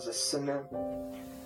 [0.00, 0.64] was a sinner.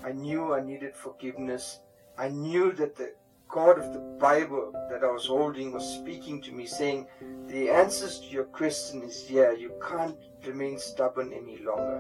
[0.05, 1.81] I knew I needed forgiveness.
[2.17, 3.13] I knew that the
[3.49, 7.09] God of the Bible that I was holding was speaking to me, saying,
[7.49, 9.51] The answers to your question is here.
[9.55, 11.99] You can't remain stubborn any longer.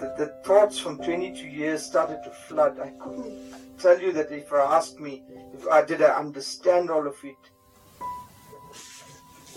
[0.00, 2.80] The, the thoughts from 22 years started to flood.
[2.80, 5.22] I couldn't tell you that if I asked me,
[5.54, 7.36] if I did I understand all of it,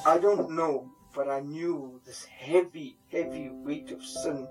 [0.05, 4.47] I don't know, but I knew this heavy, heavy weight of sin,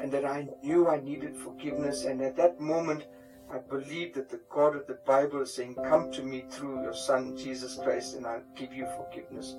[0.00, 2.04] and that I knew I needed forgiveness.
[2.04, 3.04] And at that moment,
[3.52, 6.94] I believe that the God of the Bible is saying, Come to me through your
[6.94, 9.54] Son, Jesus Christ, and I'll give you forgiveness.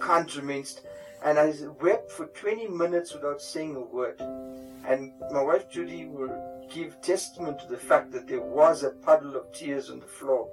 [0.00, 0.64] Can't remain.
[0.64, 0.86] St-.
[1.24, 4.20] And I wept for 20 minutes without saying a word.
[4.86, 9.36] And my wife Judy will give testament to the fact that there was a puddle
[9.36, 10.48] of tears on the floor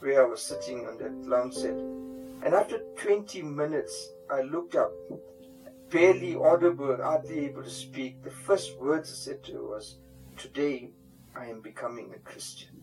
[0.00, 1.76] where I was sitting on that lounge set.
[2.44, 4.92] And after 20 minutes, I looked up,
[5.94, 8.20] barely audible, hardly able to speak.
[8.24, 9.98] The first words I said to her was,
[10.36, 10.90] Today
[11.36, 12.82] I am becoming a Christian.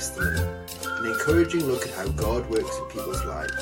[0.00, 3.52] Testimony, an encouraging look at how God works in people's lives.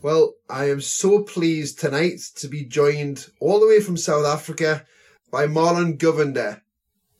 [0.00, 4.86] Well, I am so pleased tonight to be joined all the way from South Africa
[5.32, 6.60] by Marlon Govender.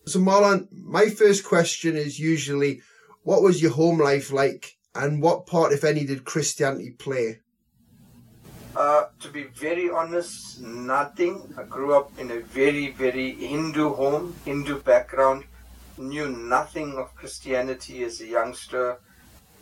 [0.06, 2.82] So, Marlon, my first question is usually
[3.24, 7.40] what was your home life like and what part, if any, did Christianity play?
[8.74, 11.54] Uh, to be very honest, nothing.
[11.56, 15.44] I grew up in a very, very Hindu home, Hindu background.
[15.96, 18.98] Knew nothing of Christianity as a youngster.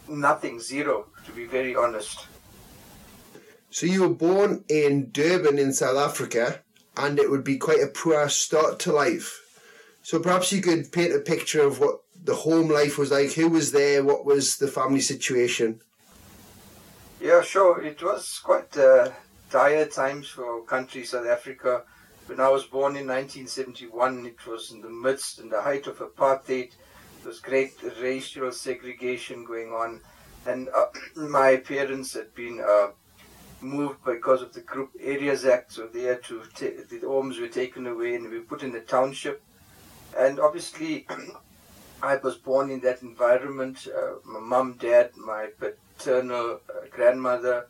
[0.09, 2.27] Nothing, zero, to be very honest.
[3.71, 6.61] So you were born in Durban in South Africa,
[6.97, 9.41] and it would be quite a poor start to life.
[10.03, 13.33] So perhaps you could paint a picture of what the home life was like.
[13.33, 14.03] Who was there?
[14.03, 15.81] What was the family situation?
[17.21, 17.83] Yeah, sure.
[17.83, 19.11] It was quite uh,
[19.51, 21.83] dire times for country South Africa.
[22.27, 25.99] When I was born in 1971, it was in the midst and the height of
[25.99, 26.73] apartheid.
[27.21, 30.01] There was great racial segregation going on,
[30.47, 30.87] and uh,
[31.17, 32.89] my parents had been uh,
[33.61, 37.49] moved because of the Group Areas Act, so they had to ta- the homes were
[37.49, 39.43] taken away and we were put in the township.
[40.17, 41.07] And obviously,
[42.05, 43.89] I was born in that environment.
[43.89, 47.67] Uh, my mum, dad, my paternal uh, grandmother,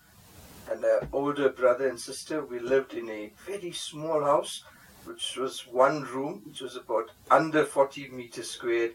[0.68, 2.44] and an older brother and sister.
[2.44, 4.64] We lived in a very small house,
[5.04, 8.94] which was one room, which was about under 40 meters squared.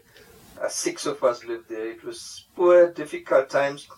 [0.60, 1.90] Uh, six of us lived there.
[1.90, 3.88] It was poor, difficult times,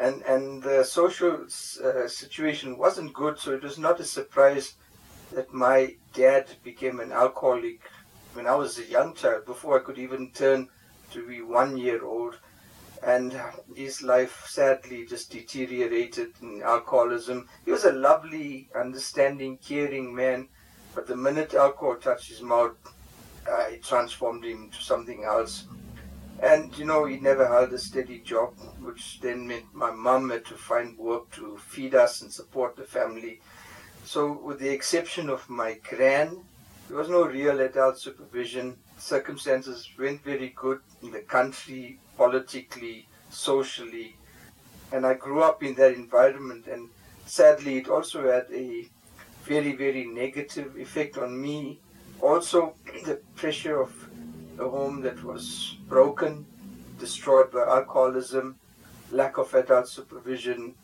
[0.00, 3.38] and and the social uh, situation wasn't good.
[3.38, 4.76] So it was not a surprise
[5.32, 7.80] that my dad became an alcoholic
[8.32, 10.68] when I was a young child, before I could even turn
[11.16, 12.38] to be one year old.
[13.02, 13.38] And
[13.74, 17.48] his life sadly just deteriorated in alcoholism.
[17.64, 20.48] He was a lovely, understanding, caring man,
[20.94, 22.76] but the minute alcohol touched his mouth,
[23.46, 25.64] uh, it transformed him into something else.
[26.42, 30.44] And you know, he never held a steady job, which then meant my mum had
[30.46, 33.40] to find work to feed us and support the family.
[34.04, 36.44] So, with the exception of my gran,
[36.88, 38.76] there was no real adult supervision.
[38.98, 44.16] Circumstances went very good in the country, politically, socially,
[44.92, 46.66] and I grew up in that environment.
[46.66, 46.88] And
[47.26, 48.86] sadly, it also had a
[49.44, 51.80] very, very negative effect on me.
[52.20, 52.74] Also,
[53.04, 53.92] the pressure of
[54.58, 56.46] a home that was broken,
[56.98, 58.56] destroyed by alcoholism,
[59.10, 60.74] lack of adult supervision.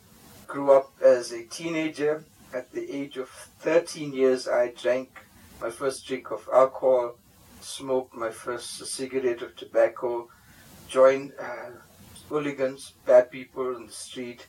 [0.47, 2.25] Grew up as a teenager.
[2.53, 3.31] At the age of
[3.61, 5.09] 13 years, I drank
[5.63, 7.15] my first drink of alcohol,
[7.61, 10.29] smoked my first cigarette of tobacco,
[10.89, 11.71] joined uh,
[12.29, 14.47] hooligans, bad people in the street.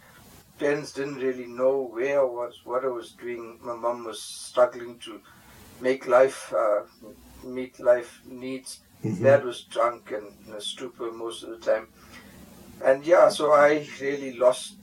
[0.57, 3.59] Parents didn't really know where I was, what I was doing.
[3.61, 5.21] My mom was struggling to
[5.81, 6.81] make life, uh,
[7.43, 8.79] meet life needs.
[9.03, 9.23] Mm-hmm.
[9.23, 11.89] Dad was drunk and in a stupor most of the time.
[12.83, 14.77] And yeah, so I really lost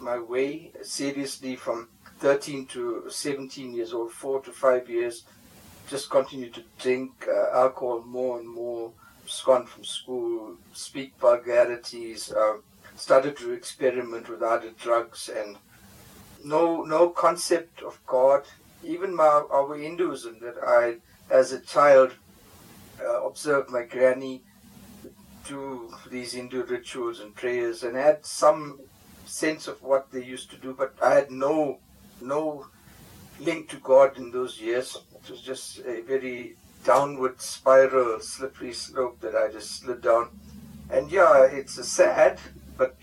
[0.00, 5.24] my way seriously from 13 to 17 years old, four to five years.
[5.88, 8.92] Just continued to drink uh, alcohol more and more,
[9.22, 12.56] abscond from school, speak vulgarities, uh,
[12.96, 15.56] started to experiment with other drugs and
[16.44, 18.44] no no concept of God.
[18.82, 20.96] Even my, our Hinduism that I,
[21.30, 22.12] as a child,
[23.02, 24.42] uh, observed my granny
[25.46, 28.80] do these Hindu rituals and prayers and had some
[29.26, 31.78] sense of what they used to do, but I had no
[32.20, 32.66] no
[33.40, 34.96] link to God in those years.
[35.24, 40.28] It was just a very downward spiral, slippery slope that I just slid down.
[40.90, 42.38] And yeah, it's a sad
[42.76, 42.96] but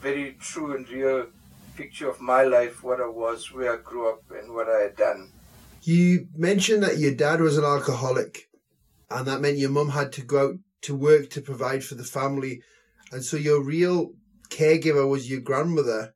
[0.00, 1.26] very true and real
[1.74, 4.96] picture of my life, what I was, where I grew up, and what I had
[4.96, 5.30] done.
[5.82, 8.48] You mentioned that your dad was an alcoholic,
[9.10, 12.04] and that meant your mum had to go out to work to provide for the
[12.04, 12.60] family.
[13.12, 14.10] And so your real
[14.50, 16.14] caregiver was your grandmother.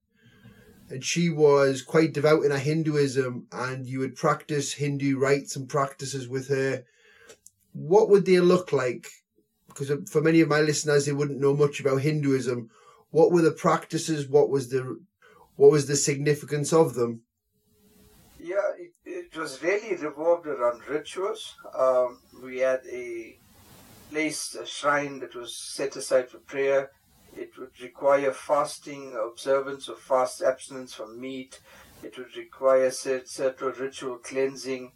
[0.89, 5.69] And she was quite devout in her Hinduism, and you would practice Hindu rites and
[5.69, 6.85] practices with her.
[7.73, 9.09] What would they look like?
[9.67, 12.71] Because for many of my listeners, they wouldn't know much about Hinduism.
[13.11, 14.29] What were the practices?
[14.29, 15.01] What was the
[15.57, 17.23] what was the significance of them?
[18.39, 21.57] Yeah, it, it was really revolved around rituals.
[21.77, 23.39] Um, we had a
[24.11, 26.91] place, a shrine that was set aside for prayer.
[27.37, 31.61] It would require fasting, observance of fast abstinence from meat.
[32.03, 34.93] It would require certain ritual cleansing.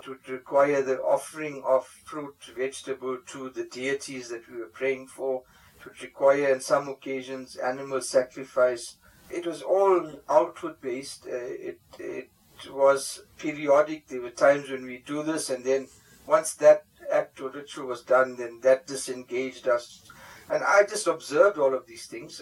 [0.00, 5.08] It would require the offering of fruit, vegetable to the deities that we were praying
[5.08, 5.42] for.
[5.78, 8.96] It would require, in some occasions, animal sacrifice.
[9.30, 11.26] It was all outward based.
[11.26, 12.30] Uh, it, it
[12.70, 14.08] was periodic.
[14.08, 15.88] There were times when we do this, and then
[16.26, 20.10] once that act or ritual was done, then that disengaged us.
[20.52, 22.40] And I just observed all of these things.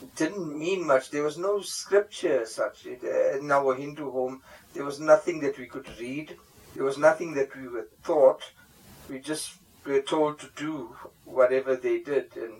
[0.00, 1.10] It didn't mean much.
[1.10, 2.86] There was no scripture as such.
[2.86, 4.40] It, uh, in our Hindu home,
[4.72, 6.38] there was nothing that we could read.
[6.74, 8.42] There was nothing that we were taught.
[9.10, 9.52] We just
[9.84, 10.96] were told to do
[11.26, 12.34] whatever they did.
[12.34, 12.54] And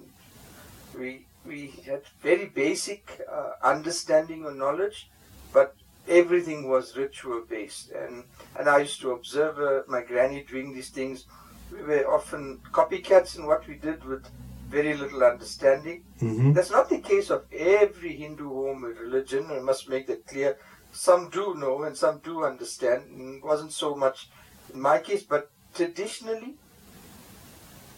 [0.98, 5.08] we, we had very basic uh, understanding or knowledge,
[5.54, 5.76] but
[6.08, 7.90] everything was ritual based.
[7.92, 8.24] And,
[8.58, 11.24] and I used to observe uh, my granny doing these things
[11.72, 14.26] we were often copycats in what we did with
[14.70, 16.04] very little understanding.
[16.20, 16.52] Mm-hmm.
[16.52, 19.48] That's not the case of every Hindu home religion.
[19.50, 20.56] I must make that clear.
[20.92, 23.02] Some do know and some do understand.
[23.36, 24.28] It wasn't so much
[24.72, 26.54] in my case, but traditionally,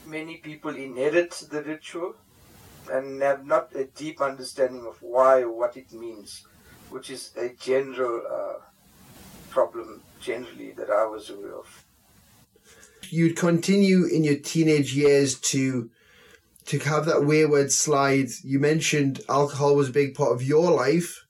[0.06, 2.14] many people inherit the ritual
[2.90, 6.46] and have not a deep understanding of why or what it means,
[6.90, 8.60] which is a general uh,
[9.50, 11.84] problem generally that I was aware of
[13.12, 15.90] you'd continue in your teenage years to
[16.66, 18.28] to have that wayward slide.
[18.42, 21.24] You mentioned alcohol was a big part of your life.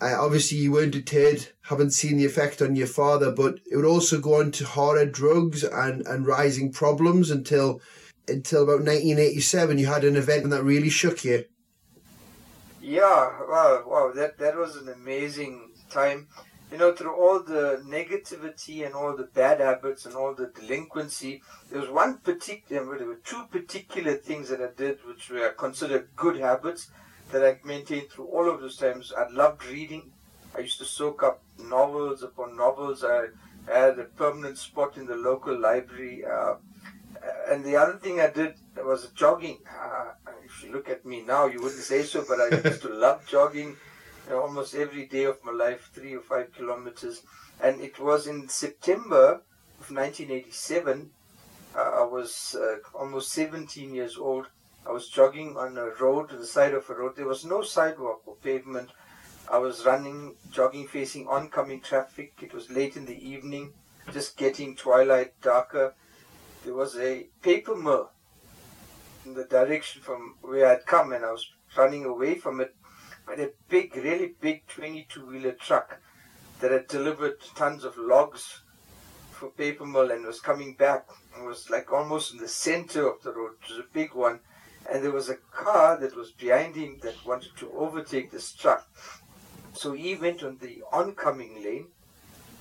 [0.00, 3.84] Uh, obviously, you weren't deterred, haven't seen the effect on your father, but it would
[3.84, 7.80] also go on to harder drugs and, and rising problems until
[8.28, 9.78] until about 1987.
[9.78, 11.44] You had an event that really shook you.
[12.80, 16.28] Yeah, wow, wow, that that was an amazing time
[16.70, 21.42] you know, through all the negativity and all the bad habits and all the delinquency,
[21.70, 26.08] there was one particular, there were two particular things that I did which were considered
[26.14, 26.90] good habits
[27.30, 29.12] that I maintained through all of those times.
[29.16, 30.12] I loved reading.
[30.54, 33.04] I used to soak up novels upon novels.
[33.04, 33.28] I
[33.66, 36.24] had a permanent spot in the local library.
[36.24, 36.54] Uh,
[37.50, 39.58] and the other thing I did was jogging.
[39.68, 40.12] Uh,
[40.44, 43.26] if you look at me now, you wouldn't say so, but I used to love
[43.26, 43.76] jogging
[44.32, 47.22] almost every day of my life, three or five kilometers.
[47.60, 49.42] And it was in September
[49.80, 51.10] of 1987.
[51.76, 54.46] Uh, I was uh, almost 17 years old.
[54.86, 57.16] I was jogging on a road, the side of a road.
[57.16, 58.90] There was no sidewalk or pavement.
[59.50, 62.34] I was running, jogging, facing oncoming traffic.
[62.42, 63.72] It was late in the evening,
[64.12, 65.94] just getting twilight, darker.
[66.64, 68.10] There was a paper mill
[69.24, 72.74] in the direction from where I'd come, and I was running away from it
[73.28, 76.00] but a big, really big 22 wheeler truck
[76.60, 78.62] that had delivered tons of logs
[79.30, 81.06] for paper mill and was coming back
[81.36, 83.52] and was like almost in the center of the road.
[83.62, 84.40] It was a big one.
[84.90, 88.88] And there was a car that was behind him that wanted to overtake this truck.
[89.74, 91.88] So he went on the oncoming lane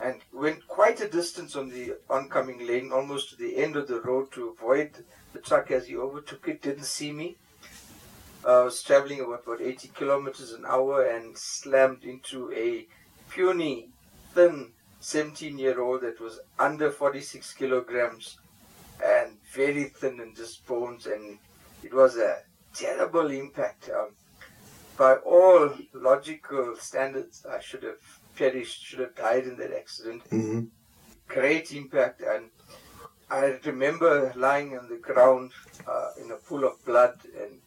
[0.04, 4.02] and went quite a distance on the oncoming lane, almost to the end of the
[4.02, 7.38] road to avoid the truck as he overtook it, didn't see me.
[8.46, 12.88] I was traveling about, about 80 kilometers an hour and slammed into a
[13.30, 13.90] puny,
[14.34, 18.38] thin 17 year old that was under 46 kilograms
[19.04, 21.06] and very thin and just bones.
[21.06, 21.40] And
[21.84, 22.40] it was a
[22.74, 23.90] terrible impact.
[23.90, 24.10] Um,
[24.98, 28.02] by all logical standards, I should have
[28.36, 30.24] perished, should have died in that accident.
[30.30, 30.62] Mm-hmm.
[31.28, 32.22] Great impact.
[32.22, 32.50] And
[33.30, 35.52] I remember lying on the ground
[35.88, 37.60] uh, in a pool of blood and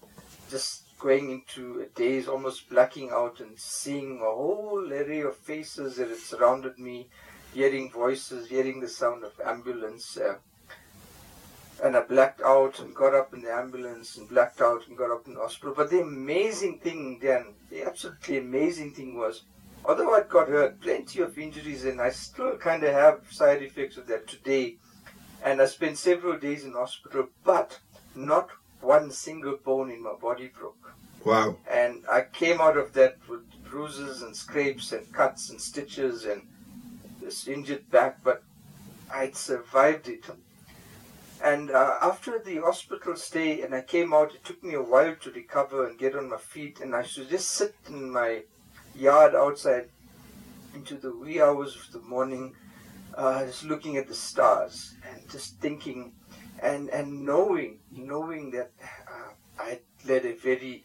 [0.50, 5.97] just going into a daze, almost blacking out and seeing a whole array of faces
[5.97, 7.09] that had surrounded me,
[7.54, 10.16] hearing voices, hearing the sound of ambulance.
[10.19, 10.35] Uh,
[11.83, 15.11] and I blacked out and got up in the ambulance and blacked out and got
[15.11, 15.75] up in the hospital.
[15.75, 19.45] But the amazing thing then, the absolutely amazing thing was,
[19.87, 23.97] although I'd got hurt, plenty of injuries, and I still kind of have side effects
[23.97, 24.76] of that today.
[25.42, 27.78] And I spent several days in hospital, but
[28.14, 28.50] not
[28.81, 30.95] one single bone in my body broke.
[31.25, 31.57] Wow.
[31.71, 36.43] And I came out of that with bruises and scrapes and cuts and stitches and
[37.21, 38.43] this injured back, but
[39.13, 40.25] I'd survived it.
[41.43, 45.15] And uh, after the hospital stay, and I came out, it took me a while
[45.17, 48.43] to recover and get on my feet, and I should just sit in my
[48.95, 49.89] yard outside
[50.75, 52.55] into the wee hours of the morning,
[53.15, 56.13] uh, just looking at the stars and just thinking
[56.62, 60.85] and, and knowing, knowing that uh, I had led a very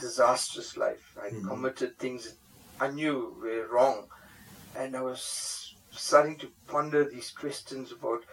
[0.00, 1.16] disastrous life.
[1.20, 1.48] I mm-hmm.
[1.48, 2.34] committed things
[2.80, 4.06] I knew were wrong.
[4.76, 8.24] And I was starting to ponder these questions about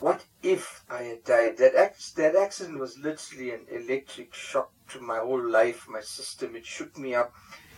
[0.00, 1.58] what if I had died?
[1.58, 6.56] That, ac- that accident was literally an electric shock to my whole life, my system.
[6.56, 7.34] It shook me up.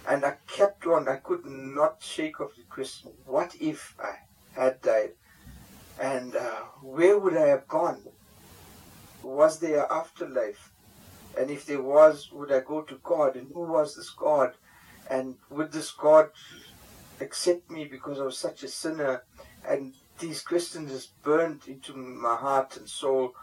[0.08, 1.08] And I kept on.
[1.08, 4.18] I could not shake off the question, what if I
[4.60, 5.12] had died?
[6.00, 8.02] And uh, where would I have gone?
[9.22, 10.72] Was there afterlife?
[11.38, 13.36] And if there was, would I go to God?
[13.36, 14.52] And who was this God?
[15.10, 16.30] And would this God
[17.20, 19.22] accept me because I was such a sinner?
[19.66, 23.34] And these questions just burned into my heart and soul.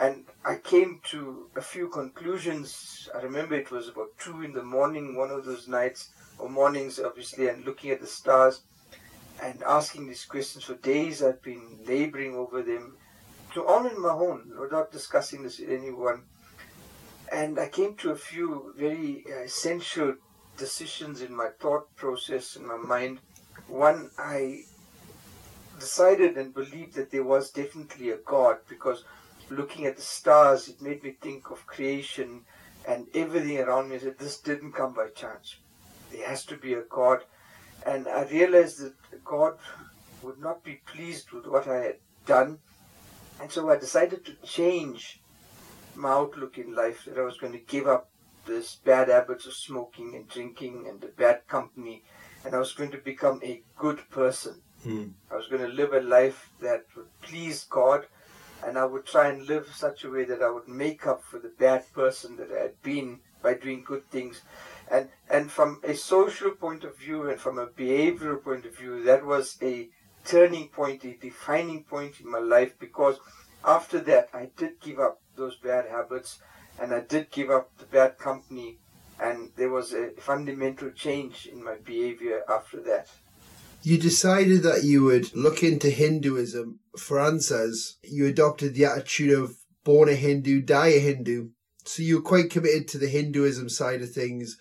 [0.00, 3.08] And I came to a few conclusions.
[3.14, 6.98] I remember it was about two in the morning, one of those nights, or mornings,
[6.98, 8.62] obviously, and looking at the stars
[9.42, 11.22] and asking these questions for days.
[11.22, 12.96] I've been laboring over them,
[13.54, 16.22] to all in my own, without discussing this with anyone.
[17.32, 20.14] And I came to a few very uh, essential
[20.56, 23.20] decisions in my thought process, in my mind.
[23.68, 24.64] One, I
[25.78, 29.04] decided and believed that there was definitely a God because
[29.48, 32.42] looking at the stars, it made me think of creation
[32.86, 33.96] and everything around me.
[33.98, 35.56] That this didn't come by chance.
[36.12, 37.20] There has to be a God.
[37.86, 39.58] And I realized that God
[40.22, 41.96] would not be pleased with what I had
[42.26, 42.58] done.
[43.40, 45.20] And so I decided to change
[45.94, 48.08] my outlook in life, that I was going to give up
[48.46, 52.02] this bad habits of smoking and drinking and the bad company,
[52.44, 54.62] and I was going to become a good person.
[54.82, 55.08] Hmm.
[55.30, 58.06] I was going to live a life that would please God,
[58.64, 61.38] and I would try and live such a way that I would make up for
[61.38, 64.42] the bad person that I had been by doing good things.
[64.90, 69.02] And and from a social point of view and from a behavioral point of view,
[69.04, 69.88] that was a
[70.24, 73.18] turning point, a defining point in my life because
[73.64, 76.38] after that I did give up those bad habits
[76.80, 78.78] and I did give up the bad company
[79.20, 83.08] and there was a fundamental change in my behavior after that.
[83.82, 87.96] You decided that you would look into Hinduism for answers.
[88.02, 91.50] You adopted the attitude of born a Hindu, die a Hindu.
[91.84, 94.58] So you're quite committed to the Hinduism side of things.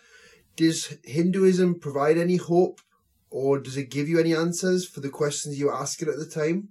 [0.55, 2.81] Does Hinduism provide any hope
[3.29, 6.25] or does it give you any answers for the questions you were asking at the
[6.25, 6.69] time?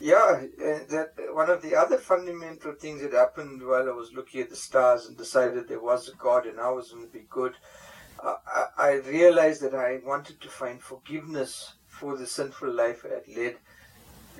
[0.00, 0.44] Yeah,
[0.88, 4.56] that one of the other fundamental things that happened while I was looking at the
[4.56, 7.54] stars and decided there was a God and I was going to be good
[8.22, 8.36] uh,
[8.76, 13.56] I realized that I wanted to find forgiveness for the sinful life I had led.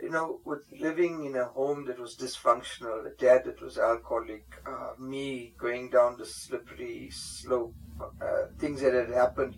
[0.02, 4.44] You know, with living in a home that was dysfunctional, a dad that was alcoholic,
[4.66, 9.56] uh, me going down the slippery slope, uh, things that had happened,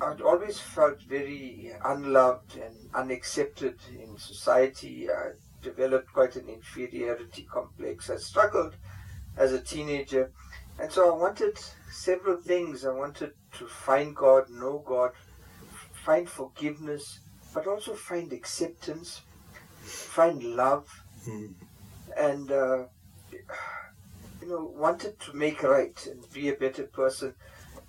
[0.00, 5.08] I'd always felt very unloved and unaccepted in society.
[5.10, 5.32] I
[5.62, 8.08] developed quite an inferiority complex.
[8.10, 8.76] I struggled
[9.36, 10.32] as a teenager
[10.78, 11.58] and so I wanted
[11.90, 12.84] several things.
[12.84, 15.10] I wanted to find God, know God,
[15.92, 17.18] find forgiveness,
[17.52, 19.22] but also find acceptance,
[19.82, 20.88] find love,
[21.28, 21.52] mm.
[22.16, 22.84] and uh,
[24.48, 27.34] know wanted to make right and be a better person.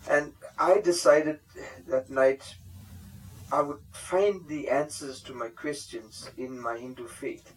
[0.10, 1.40] And I decided
[1.88, 2.56] that night
[3.52, 7.54] I would find the answers to my questions in my Hindu faith.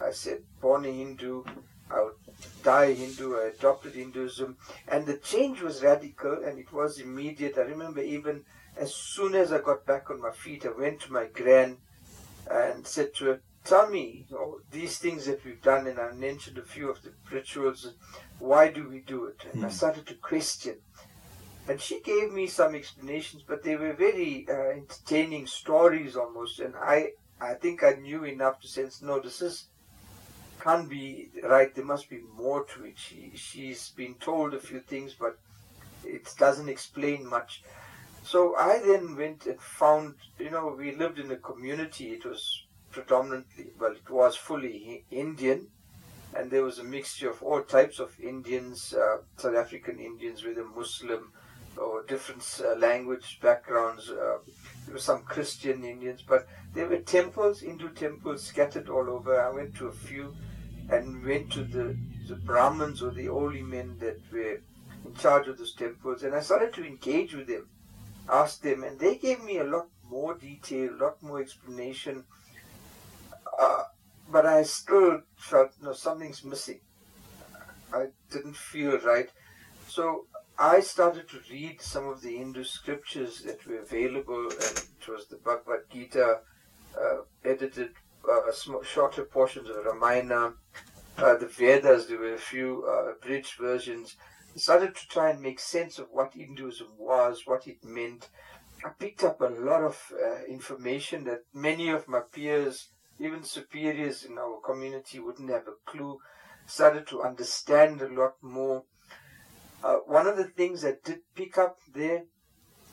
[0.00, 1.44] I said, born a Hindu,
[1.90, 2.14] I would
[2.62, 4.56] die Hindu, I adopted Hinduism,
[4.88, 7.58] and the change was radical and it was immediate.
[7.58, 8.44] I remember even
[8.76, 11.78] as soon as I got back on my feet, I went to my gran
[12.50, 16.12] and said to her, Tell me you know, these things that we've done, and I
[16.12, 17.92] mentioned a few of the rituals.
[18.38, 19.40] Why do we do it?
[19.52, 19.64] And mm.
[19.64, 19.74] I hmm.
[19.74, 20.76] started to question.
[21.66, 26.60] And she gave me some explanations, but they were very uh, entertaining stories almost.
[26.60, 29.68] And I, I think I knew enough to sense, no, this is
[30.64, 31.74] can't be right.
[31.74, 32.98] There must be more to it.
[32.98, 35.38] She she's been told a few things, but
[36.04, 37.62] it doesn't explain much.
[38.24, 40.14] So I then went and found.
[40.38, 42.12] You know, we lived in a community.
[42.12, 42.63] It was
[42.94, 45.66] predominantly, well, it was fully Indian,
[46.36, 50.64] and there was a mixture of all types of Indians, uh, South African Indians, whether
[50.64, 51.32] Muslim
[51.76, 54.10] or different uh, language backgrounds.
[54.10, 54.38] Uh,
[54.84, 59.40] there were some Christian Indians, but there were temples, Hindu temples scattered all over.
[59.40, 60.34] I went to a few
[60.88, 61.96] and went to the,
[62.28, 64.60] the Brahmins or the holy men that were
[65.04, 67.68] in charge of those temples, and I started to engage with them,
[68.30, 72.24] ask them, and they gave me a lot more detail, a lot more explanation.
[73.58, 73.84] Uh,
[74.30, 76.80] but I still felt no something's missing.
[77.92, 79.30] I didn't feel right.
[79.88, 80.26] So
[80.58, 85.26] I started to read some of the Hindu scriptures that were available, and it was
[85.28, 86.40] the Bhagavad Gita,
[87.00, 87.90] uh, edited
[88.28, 90.54] uh, shorter portions of Ramayana,
[91.18, 92.06] uh, the Vedas.
[92.06, 94.16] There were a few uh, abridged versions.
[94.54, 98.28] I started to try and make sense of what Hinduism was, what it meant.
[98.84, 104.24] I picked up a lot of uh, information that many of my peers, even superiors
[104.24, 106.18] in our community, wouldn't have a clue.
[106.66, 108.84] Started to understand a lot more
[109.84, 112.24] uh, one of the things I did pick up there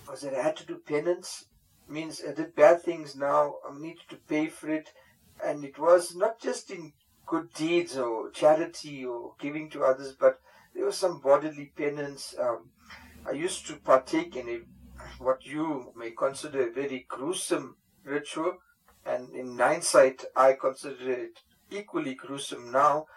[0.10, 1.46] was that I had to do penance.
[1.88, 3.56] Means I did bad things now.
[3.66, 4.90] I needed to pay for it,
[5.44, 6.92] and it was not just in
[7.26, 10.40] good deeds or charity or giving to others, but
[10.76, 12.36] there was some bodily penance.
[12.38, 12.72] Um,
[13.26, 14.60] I used to partake in a
[15.18, 18.58] what you may consider a very gruesome ritual,
[19.06, 21.40] and in hindsight, I consider it
[21.70, 23.08] equally gruesome now.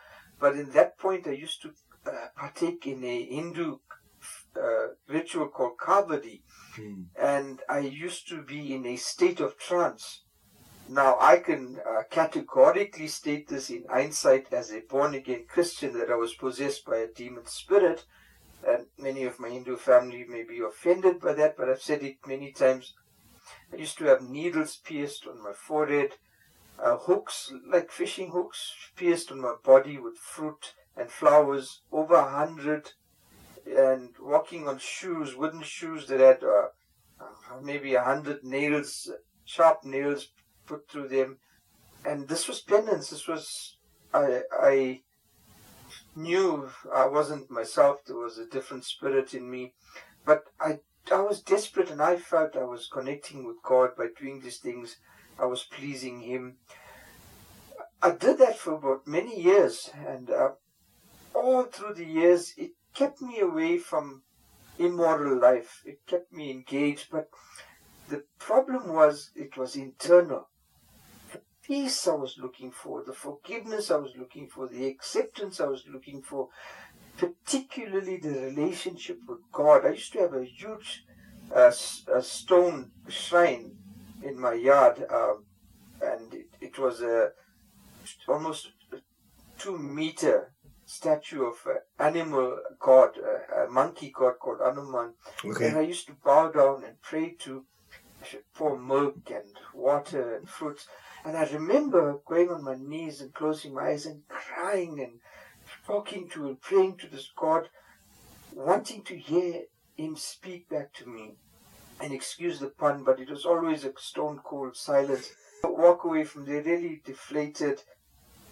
[0.41, 1.73] But in that point, I used to
[2.07, 3.79] uh, partake in a Hindu
[4.57, 6.43] uh, ritual called Kavadi,
[6.77, 7.03] hmm.
[7.21, 10.23] and I used to be in a state of trance.
[10.89, 16.11] Now, I can uh, categorically state this in hindsight as a born again Christian that
[16.11, 18.05] I was possessed by a demon spirit,
[18.67, 22.19] and many of my Hindu family may be offended by that, but I've said it
[22.27, 22.95] many times.
[23.73, 26.13] I used to have needles pierced on my forehead,
[26.83, 32.31] uh, hooks, like fishing hooks, pierced on my body with fruit and flowers, over a
[32.31, 32.93] hundred,
[33.67, 36.69] and walking on shoes, wooden shoes that had uh,
[37.63, 39.11] maybe a hundred nails,
[39.45, 40.29] sharp nails
[40.67, 41.39] put through them.
[42.05, 43.11] And this was penance.
[43.11, 43.79] This was,
[44.13, 45.01] I, I
[46.15, 48.05] knew I wasn't myself.
[48.05, 49.73] There was a different spirit in me.
[50.25, 50.81] But I,
[51.13, 54.97] I was desperate and I felt I was connecting with God by doing these things.
[55.39, 56.57] I was pleasing Him.
[58.03, 60.51] I did that for about many years, and uh,
[61.35, 64.23] all through the years, it kept me away from
[64.79, 65.83] immoral life.
[65.85, 67.29] It kept me engaged, but
[68.09, 70.49] the problem was it was internal.
[71.33, 75.67] The peace I was looking for, the forgiveness I was looking for, the acceptance I
[75.67, 76.49] was looking for,
[77.17, 79.87] particularly the relationship with God.
[79.87, 81.05] I used to have a huge
[81.55, 81.73] uh,
[82.13, 83.77] a stone shrine
[84.23, 85.45] in my yard, um,
[86.01, 87.31] and it, it was a
[88.27, 88.71] almost
[89.59, 90.53] two meter
[90.87, 95.13] statue of an animal god, a, a monkey god called Anuman,
[95.45, 95.69] Okay.
[95.69, 97.65] And I used to bow down and pray to.
[98.55, 100.87] Pour milk and water and fruits.
[101.27, 105.21] And I remember going on my knees and closing my eyes and crying and
[105.87, 107.69] talking to and praying to this God,
[108.53, 109.63] wanting to hear
[109.97, 111.37] him speak back to me.
[112.01, 115.31] And excuse the pun, but it was always a stone cold silence.
[115.65, 117.83] I Walk away from there really deflated.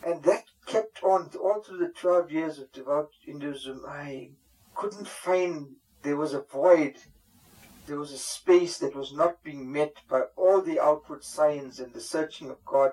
[0.05, 3.85] And that kept on all through the 12 years of devout Hinduism.
[3.87, 4.31] I
[4.75, 6.97] couldn't find, there was a void,
[7.87, 11.93] there was a space that was not being met by all the outward signs and
[11.93, 12.93] the searching of God.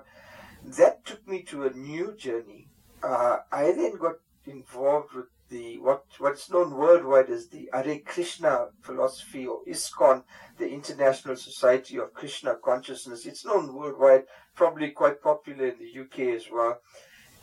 [0.64, 2.68] That took me to a new journey.
[3.02, 8.68] Uh, I then got involved with the what what's known worldwide as the Hare Krishna
[8.80, 10.22] philosophy or ISKCON,
[10.58, 13.26] the International Society of Krishna Consciousness.
[13.26, 14.24] It's known worldwide,
[14.54, 16.80] probably quite popular in the UK as well.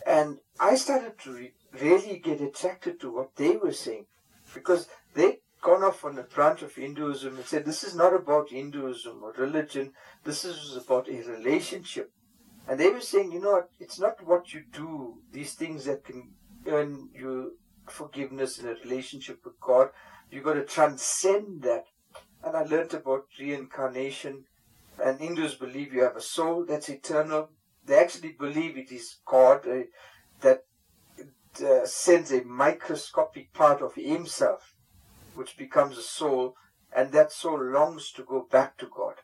[0.06, 4.06] And I started to re- really get attracted to what they were saying
[4.54, 8.50] because they'd gone off on a branch of Hinduism and said, this is not about
[8.50, 9.92] Hinduism or religion,
[10.24, 12.12] this is about a relationship.
[12.68, 16.32] And they were saying, you know it's not what you do, these things that can
[16.68, 17.58] earn you
[17.90, 19.90] forgiveness in a relationship with God.
[20.30, 21.86] You've got to transcend that.
[22.44, 24.46] And I learned about reincarnation.
[25.04, 27.50] And Hindus believe you have a soul that's eternal,
[27.86, 29.84] they actually believe it is God uh,
[30.42, 30.66] that
[31.64, 34.76] uh, sends a microscopic part of himself,
[35.36, 36.56] which becomes a soul,
[36.96, 39.16] and that soul longs to go back to God.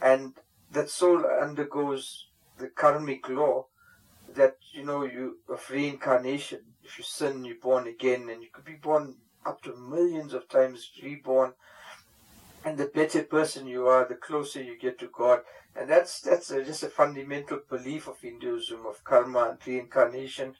[0.00, 0.34] And
[0.70, 2.26] that soul undergoes
[2.58, 3.66] the karmic law
[4.36, 6.60] that you know you of reincarnation.
[6.82, 10.48] If you sin, you're born again, and you could be born up to millions of
[10.48, 11.52] times reborn.
[12.64, 15.40] And the better person you are, the closer you get to God.
[15.74, 20.54] And that's that's a, just a fundamental belief of Hinduism of karma and reincarnation.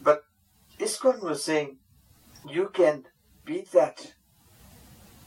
[0.00, 0.24] But
[0.78, 1.78] ISKCON was saying
[2.48, 3.04] you can
[3.44, 4.14] beat that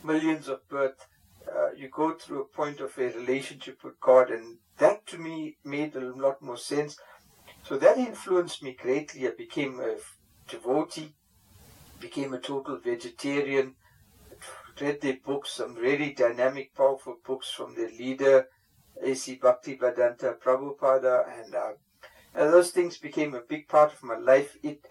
[0.03, 1.07] millions of birth.
[1.47, 5.57] Uh, you go through a point of a relationship with God, and that to me
[5.63, 6.97] made a lot more sense.
[7.67, 9.27] So that influenced me greatly.
[9.27, 9.97] I became a
[10.47, 11.15] devotee,
[11.99, 13.75] became a total vegetarian,
[14.79, 18.47] read their books, some really dynamic, powerful books from their leader,
[19.03, 19.37] A.C.
[19.43, 21.71] Bhaktivedanta Prabhupada, and, uh,
[22.33, 24.55] and those things became a big part of my life.
[24.63, 24.85] It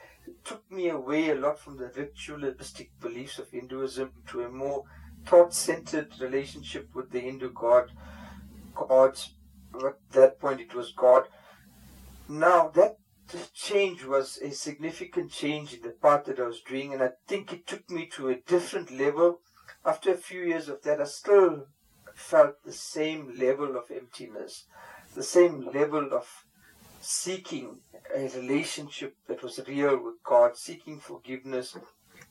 [0.45, 4.85] took me away a lot from the ritualistic beliefs of Hinduism to a more
[5.25, 7.91] thought-centered relationship with the Hindu god,
[8.75, 9.33] gods.
[9.75, 11.25] At that point, it was God.
[12.29, 12.97] Now that
[13.55, 17.53] change was a significant change in the part that I was doing, and I think
[17.53, 19.41] it took me to a different level.
[19.85, 21.67] After a few years of that, I still
[22.15, 24.67] felt the same level of emptiness,
[25.15, 26.45] the same level of
[27.01, 27.81] seeking
[28.15, 31.77] a relationship that was real with God, seeking forgiveness.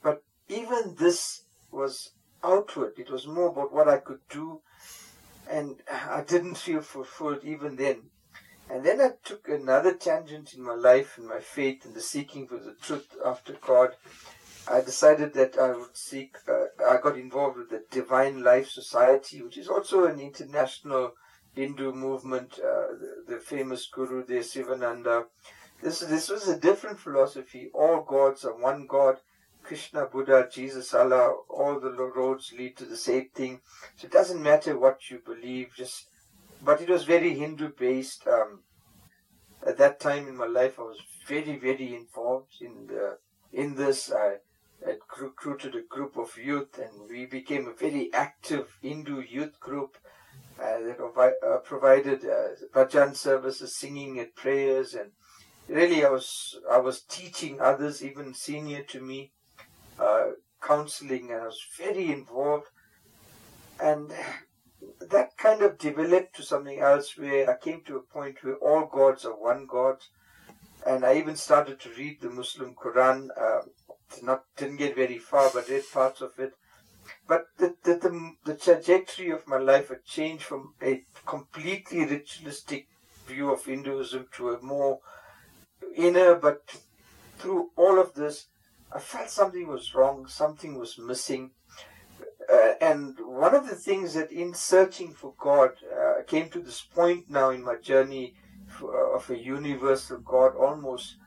[0.03, 2.12] But even this was
[2.43, 2.93] outward.
[2.97, 4.62] It was more about what I could do,
[5.49, 8.10] and I didn't feel fulfilled even then.
[8.69, 12.47] And then I took another tangent in my life and my faith and the seeking
[12.47, 13.95] for the truth after God.
[14.67, 19.43] I decided that I would seek, uh, I got involved with the Divine Life Society,
[19.43, 21.13] which is also an international
[21.54, 25.25] Hindu movement, uh, the, the, famous guru there, Sivananda.
[25.82, 27.69] This, this was a different philosophy.
[27.73, 29.17] All gods are one God.
[29.63, 33.62] Krishna, Buddha, Jesus, Allah, all the roads lead to the same thing.
[33.95, 36.08] So it doesn't matter what you believe, just
[36.65, 38.28] but it was very Hindu based.
[38.28, 38.63] Um,
[39.65, 43.17] at that time in my life, I was very, very involved in the
[43.54, 44.12] in this.
[44.12, 44.38] I
[44.86, 49.97] had recruited a group of youth, and we became a very active Hindu youth group.
[50.58, 55.12] Uh, that uh, provided uh, bhajan services, singing at prayers, and
[55.67, 59.32] really, I was I was teaching others, even senior to me,
[59.99, 60.28] uh,
[60.62, 62.67] counseling, and I was very involved.
[63.82, 64.13] And
[65.00, 68.86] that kind of developed to something else where I came to a point where all
[68.86, 69.98] gods are one God.
[70.86, 73.30] And I even started to read the Muslim Quran.
[73.36, 73.62] Uh,
[74.21, 76.54] not didn't get very far, but read parts of it.
[77.28, 82.88] But the, the, the, the trajectory of my life had changed from a completely ritualistic
[83.28, 85.00] view of Hinduism to a more
[85.95, 86.62] inner, but
[87.38, 88.48] through all of this,
[88.91, 91.52] I felt something was wrong, something was missing.
[92.55, 96.81] Uh, and one of the things that in searching for God uh, came to this
[96.81, 98.35] point now in my journey
[98.67, 101.17] for, uh, of a universal God almost.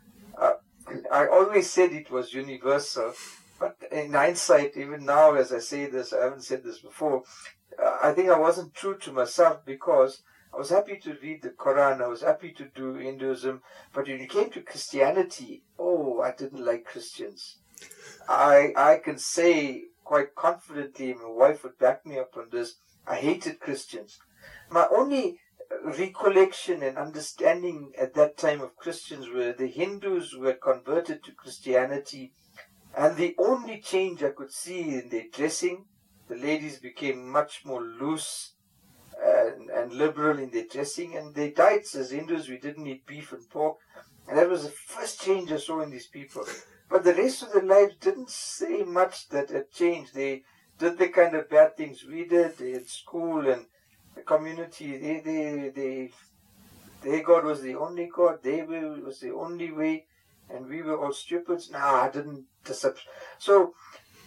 [0.40, 0.54] Uh,
[1.12, 3.12] I always said it was universal,
[3.60, 7.24] but in hindsight, even now as I say this, I haven't said this before,
[7.82, 10.22] uh, I think I wasn't true to myself because
[10.54, 13.60] I was happy to read the Quran, I was happy to do Hinduism,
[13.92, 17.58] but when it came to Christianity, oh, I didn't like Christians.
[18.28, 23.16] I I can say quite confidently, my wife would back me up on this, I
[23.16, 24.18] hated Christians.
[24.71, 25.38] My only
[25.85, 32.33] recollection and understanding at that time of Christians were the Hindus had converted to Christianity,
[32.97, 35.85] and the only change I could see in their dressing,
[36.27, 38.55] the ladies became much more loose
[39.23, 43.35] and, and liberal in their dressing, and their diets as Hindus, we didn't eat beef
[43.35, 43.77] and pork,
[44.27, 46.47] and that was the first change I saw in these people.
[46.88, 50.14] But the rest of their lives didn't say much that had changed.
[50.14, 50.42] They
[50.79, 52.59] did the kind of bad things we did.
[52.59, 53.66] Had school and
[54.14, 54.96] the community.
[54.96, 56.11] They, they, they,
[57.03, 58.42] their God was the only God.
[58.42, 60.07] They were, was the only way.
[60.48, 61.70] And we were all stupids.
[61.70, 63.01] No, I didn't accept.
[63.38, 63.74] So,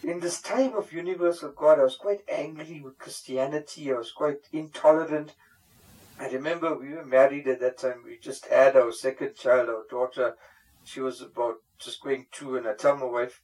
[0.03, 3.91] in this time of universal God, I was quite angry with Christianity.
[3.91, 5.33] I was quite intolerant.
[6.19, 8.03] I remember we were married at that time.
[8.05, 10.35] We just had our second child, our daughter.
[10.83, 13.41] She was about just going to, and I tell my wife,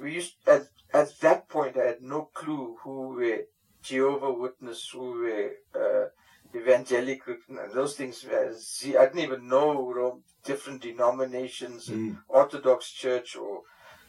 [0.00, 3.40] we used at at that point I had no clue who were
[3.82, 8.24] Jehovah Witness, who were uh, evangelical, and those things.
[8.30, 12.18] I didn't even know different denominations, mm.
[12.28, 13.62] Orthodox Church or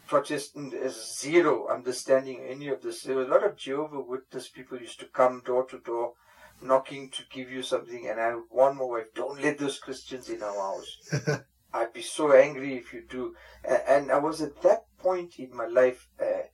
[0.07, 0.73] Protestant.
[0.73, 3.03] Is zero understanding any of this.
[3.03, 6.13] There were a lot of Jehovah Witness people used to come door to door
[6.61, 10.43] knocking to give you something, and I warned my wife, don't let those Christians in
[10.43, 11.41] our house.
[11.73, 13.35] I'd be so angry if you do.
[13.63, 16.49] And I was at that point in my life a,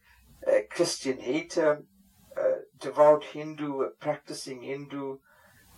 [0.47, 1.83] a Christian hater,
[2.37, 5.17] a devout Hindu, a practicing Hindu,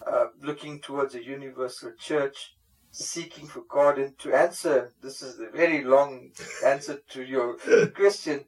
[0.06, 2.54] uh, looking towards a universal church.
[2.92, 4.00] seeking for God.
[4.00, 6.32] And to answer, this is the very long
[6.66, 7.58] answer to your
[7.96, 8.46] question.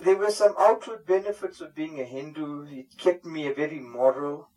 [0.00, 2.66] There were some outward benefits of being a Hindu.
[2.70, 4.50] It kept me a very moral,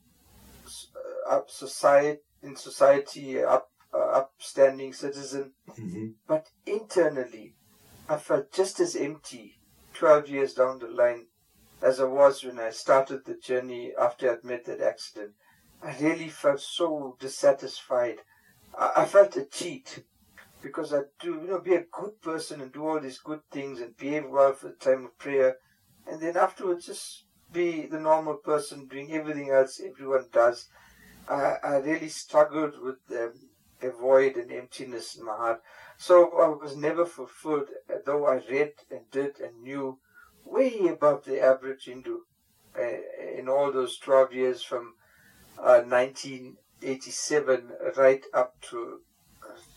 [0.96, 5.54] uh, up society in society, up upstanding citizen.
[5.70, 6.08] Mm-hmm.
[6.28, 7.56] But internally,
[8.08, 9.60] I felt just as empty
[9.94, 11.28] 12 years down the line
[11.82, 15.34] as I was when I started the journey after I'd met that accident.
[15.82, 18.18] I really felt so dissatisfied.
[18.78, 20.04] I, I felt a cheat
[20.62, 23.80] because I do, you know, be a good person and do all these good things
[23.80, 25.56] and behave well for the time of prayer,
[26.06, 30.68] and then afterwards just be the normal person doing everything else everyone does.
[31.30, 33.49] I, I really struggled with um,
[33.82, 35.62] a void and emptiness in my heart.
[35.98, 37.70] So I was never fulfilled,
[38.06, 40.00] though I read and did and knew
[40.46, 42.20] way above the average Hindu
[42.78, 42.82] uh,
[43.38, 44.94] in all those 12 years from
[45.58, 49.02] uh, 1987 right up to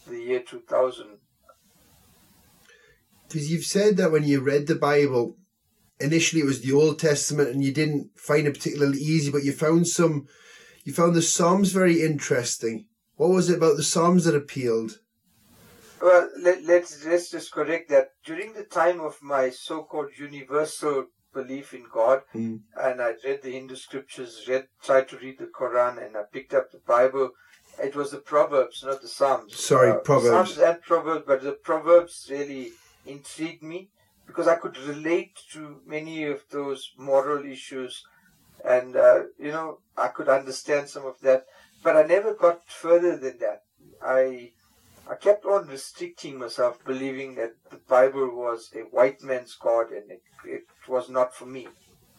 [0.07, 1.19] the year 2000.
[3.27, 5.37] Because you've said that when you read the Bible,
[6.01, 9.53] initially it was the Old Testament and you didn't find it particularly easy, but you
[9.53, 10.27] found some,
[10.85, 12.87] you found the Psalms very interesting.
[13.23, 14.99] What was it about the Psalms that appealed?
[16.01, 18.09] Well, let, let's let's just correct that.
[18.25, 22.63] During the time of my so-called universal belief in God, Mm.
[22.75, 26.53] and I read the Hindu scriptures, read, tried to read the Quran, and I picked
[26.53, 27.31] up the Bible.
[27.81, 29.55] It was the Proverbs, not the Psalms.
[29.57, 30.57] Sorry, Proverbs.
[30.57, 32.73] Psalms and Proverbs, but the Proverbs really
[33.07, 33.91] intrigued me
[34.27, 38.03] because I could relate to many of those moral issues,
[38.65, 41.45] and uh, you know I could understand some of that.
[41.83, 43.63] But I never got further than that.
[44.03, 44.53] I
[45.09, 50.11] I kept on restricting myself, believing that the Bible was a white man's God and
[50.11, 51.69] it, it was not for me.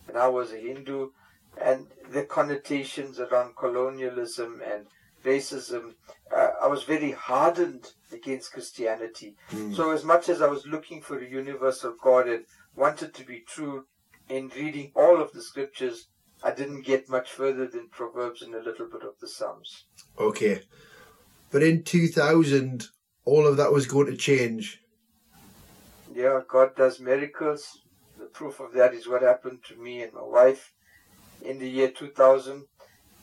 [0.08, 1.12] And I was a Hindu,
[1.60, 4.88] and the connotations around colonialism and
[5.24, 5.94] racism,
[6.36, 9.36] uh, I was very hardened against Christianity.
[9.52, 9.76] Mm.
[9.76, 12.46] So, as much as I was looking for a universal God and
[12.76, 13.86] wanted to be true
[14.28, 16.08] in reading all of the scriptures,
[16.44, 19.86] I didn't get much further than Proverbs and a little bit of the Psalms.
[20.20, 20.62] Okay.
[21.52, 22.86] But in 2000,
[23.26, 24.82] all of that was going to change.
[26.14, 27.82] Yeah, God does miracles.
[28.20, 30.74] The proof of that is what happened to me and my wife
[31.42, 32.66] in the year 2000.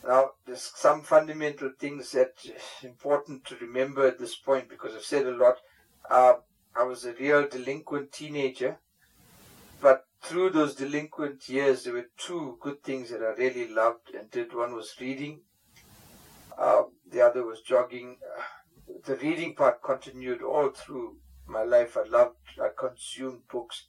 [0.05, 5.03] Now, there's some fundamental things that are important to remember at this point because I've
[5.03, 5.55] said a lot.
[6.09, 6.33] Uh,
[6.75, 8.79] I was a real delinquent teenager,
[9.81, 14.29] but through those delinquent years, there were two good things that I really loved and
[14.29, 14.53] did.
[14.53, 15.41] One was reading,
[16.57, 18.17] uh, the other was jogging.
[19.05, 21.17] The reading part continued all through
[21.47, 21.97] my life.
[21.97, 23.87] I loved, I consumed books.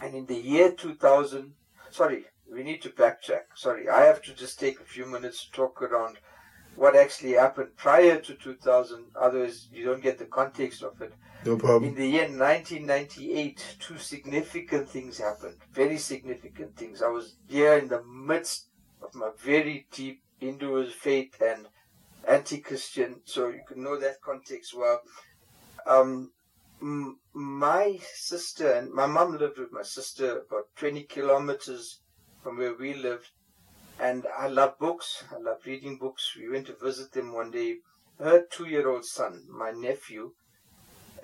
[0.00, 1.52] And in the year 2000,
[1.90, 3.46] sorry, we need to backtrack.
[3.56, 6.18] Sorry, I have to just take a few minutes to talk around
[6.76, 9.06] what actually happened prior to 2000.
[9.20, 11.12] Otherwise, you don't get the context of it.
[11.44, 11.90] No problem.
[11.90, 15.56] In the year 1998, two significant things happened.
[15.72, 17.02] Very significant things.
[17.02, 18.68] I was here in the midst
[19.02, 21.68] of my very deep Hindu faith and
[22.26, 25.00] anti-Christian, so you can know that context well.
[25.86, 26.32] Um,
[27.34, 32.00] my sister and my mom lived with my sister about 20 kilometers
[32.42, 33.30] from where we lived,
[34.00, 35.24] and I love books.
[35.30, 36.34] I love reading books.
[36.36, 37.76] We went to visit them one day.
[38.18, 40.32] Her two-year-old son, my nephew,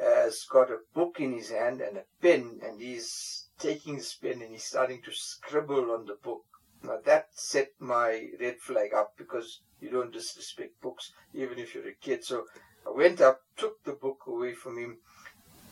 [0.00, 4.40] has got a book in his hand and a pen, and he's taking his pen
[4.40, 6.44] and he's starting to scribble on the book.
[6.82, 11.88] Now that set my red flag up because you don't disrespect books, even if you're
[11.88, 12.24] a kid.
[12.24, 12.46] So
[12.86, 14.98] I went up, took the book away from him,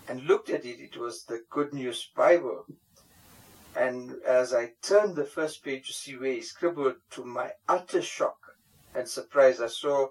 [0.07, 0.81] and looked at it.
[0.81, 2.67] It was the Good News Bible.
[3.75, 8.03] And as I turned the first page to see where he scribbled, to my utter
[8.03, 8.39] shock
[8.95, 10.09] and surprise, I saw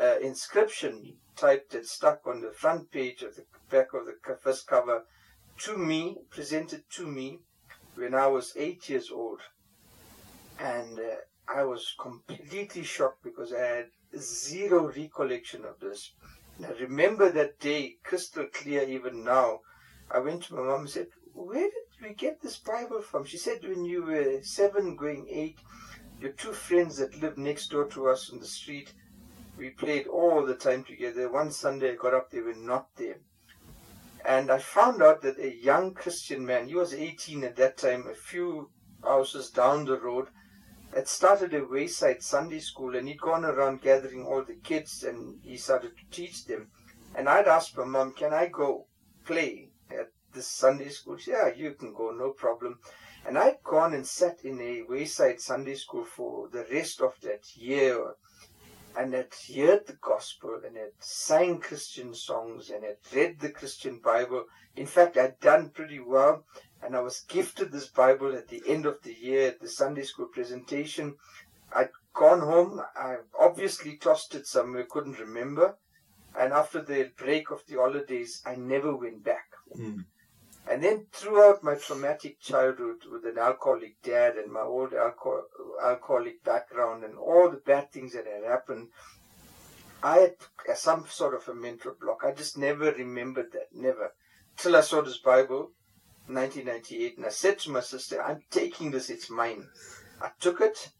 [0.00, 4.66] uh, inscription typed and stuck on the front page of the back of the first
[4.66, 5.04] cover
[5.58, 7.40] to me, presented to me
[7.94, 9.40] when I was eight years old.
[10.58, 11.16] And uh,
[11.48, 16.12] I was completely shocked because I had zero recollection of this.
[16.56, 19.60] And I remember that day crystal clear even now.
[20.10, 23.24] I went to my mom and said, Where did we get this Bible from?
[23.24, 25.58] She said, When you were seven, going eight,
[26.20, 28.92] your two friends that lived next door to us on the street
[29.56, 31.30] we played all the time together.
[31.30, 33.18] One Sunday I got up, they were not there.
[34.24, 38.06] And I found out that a young Christian man, he was 18 at that time,
[38.08, 38.70] a few
[39.02, 40.28] houses down the road,
[40.94, 45.40] had started a wayside Sunday school and he'd gone around gathering all the kids and
[45.42, 46.68] he started to teach them.
[47.14, 48.86] And I'd asked my mom, can I go
[49.24, 51.16] play at this Sunday school?
[51.16, 52.78] She said, yeah, you can go, no problem.
[53.26, 57.56] And I'd gone and sat in a wayside Sunday school for the rest of that
[57.56, 58.14] year
[58.96, 63.98] and had heard the gospel and had sang Christian songs and had read the Christian
[63.98, 64.44] Bible.
[64.76, 66.44] In fact, I'd done pretty well,
[66.82, 70.02] and I was gifted this Bible at the end of the year at the Sunday
[70.02, 71.16] school presentation.
[71.72, 72.80] I'd gone home.
[72.96, 75.76] I obviously tossed it somewhere, couldn't remember.
[76.38, 79.46] And after the break of the holidays, I never went back.
[79.76, 80.04] Mm.
[80.66, 85.44] And then throughout my traumatic childhood with an alcoholic dad and my old alco-
[85.82, 88.88] alcoholic background and all the bad things that had happened,
[90.02, 92.24] I had some sort of a mental block.
[92.24, 94.12] I just never remembered that, never.
[94.56, 95.72] Till I saw this Bible,
[96.26, 99.68] 1998, and I said to my sister, I'm taking this, it's mine.
[100.20, 100.90] I took it,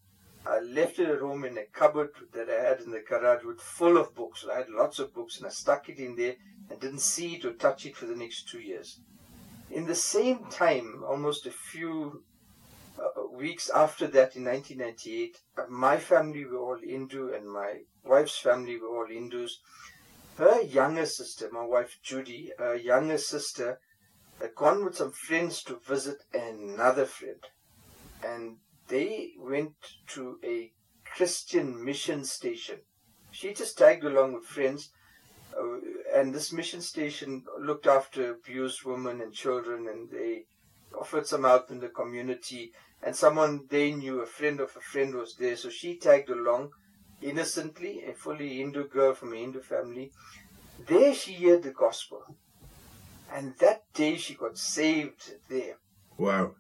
[0.47, 3.61] I left it at home in a cupboard that I had in the garage with
[3.61, 4.45] full of books.
[4.51, 6.37] I had lots of books and I stuck it in there
[6.69, 9.01] and didn't see it or touch it for the next two years.
[9.75, 12.23] In the same time, almost a few
[12.97, 18.39] uh, weeks after that in 1998, uh, my family were all Hindu and my wife's
[18.39, 19.59] family were all Hindus.
[20.39, 23.81] Her younger sister, my wife Judy, her younger sister,
[24.41, 27.43] had gone with some friends to visit another friend.
[28.25, 29.75] And they went
[30.15, 30.71] to a
[31.05, 32.79] Christian mission station.
[33.33, 34.93] She just tagged along with friends,
[35.59, 35.79] uh,
[36.15, 40.45] and this mission station looked after abused women and children, and they
[40.97, 42.73] offered some help in the community.
[43.03, 46.71] And someone they knew, a friend of a friend, was there, so she tagged along
[47.21, 50.13] innocently, a fully Hindu girl from a Hindu family.
[50.87, 52.23] There she heard the gospel.
[53.33, 55.79] And that day she got saved there.
[56.17, 56.55] Wow.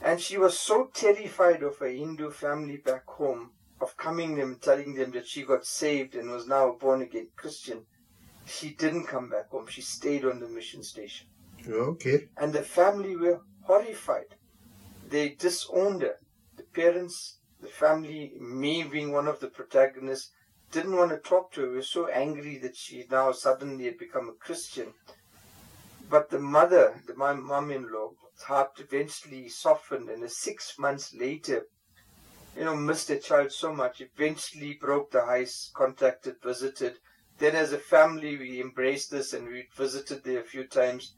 [0.00, 4.94] And she was so terrified of her Hindu family back home, of coming them telling
[4.94, 7.86] them that she got saved and was now a born again Christian,
[8.46, 9.66] she didn't come back home.
[9.66, 11.26] She stayed on the mission station.
[11.66, 12.28] Okay.
[12.36, 14.36] And the family were horrified.
[15.08, 16.16] They disowned her.
[16.56, 20.30] The parents, the family, me being one of the protagonists,
[20.70, 21.68] didn't want to talk to her.
[21.68, 24.92] We were so angry that she now suddenly had become a Christian.
[26.10, 28.10] But the mother, the, my mom-in-law,
[28.46, 31.66] heart eventually softened, and six months later,
[32.56, 36.98] you know, missed her child so much, eventually broke the ice, contacted, visited.
[37.38, 41.14] Then as a family, we embraced this and we visited there a few times.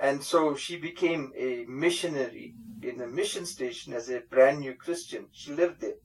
[0.00, 5.26] And so she became a missionary in a mission station as a brand new Christian.
[5.32, 5.98] She lived there.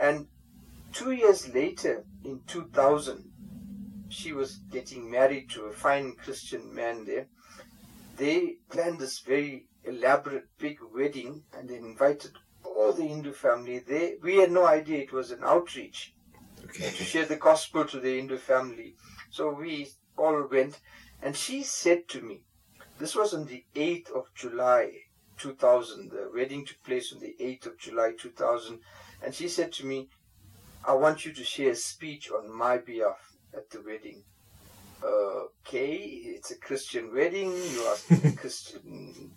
[0.00, 0.28] And
[0.92, 3.30] two years later, in 2000,
[4.08, 7.26] she was getting married to a fine Christian man there.
[8.16, 12.32] They planned this very elaborate big wedding and they invited
[12.64, 13.80] all the Hindu family.
[13.80, 16.14] there we had no idea it was an outreach
[16.74, 16.90] Okay.
[16.90, 18.94] to share the gospel to the Hindu family.
[19.30, 20.80] So we all went,
[21.20, 22.44] and she said to me,
[22.98, 24.92] this was on the 8th of July
[25.36, 26.10] 2000.
[26.10, 28.80] The wedding took place on the 8th of July 2000,
[29.22, 30.08] and she said to me,
[30.84, 34.24] I want you to share a speech on my behalf at the wedding.
[35.04, 37.50] Okay, it's a Christian wedding.
[37.52, 39.32] You asked a Christian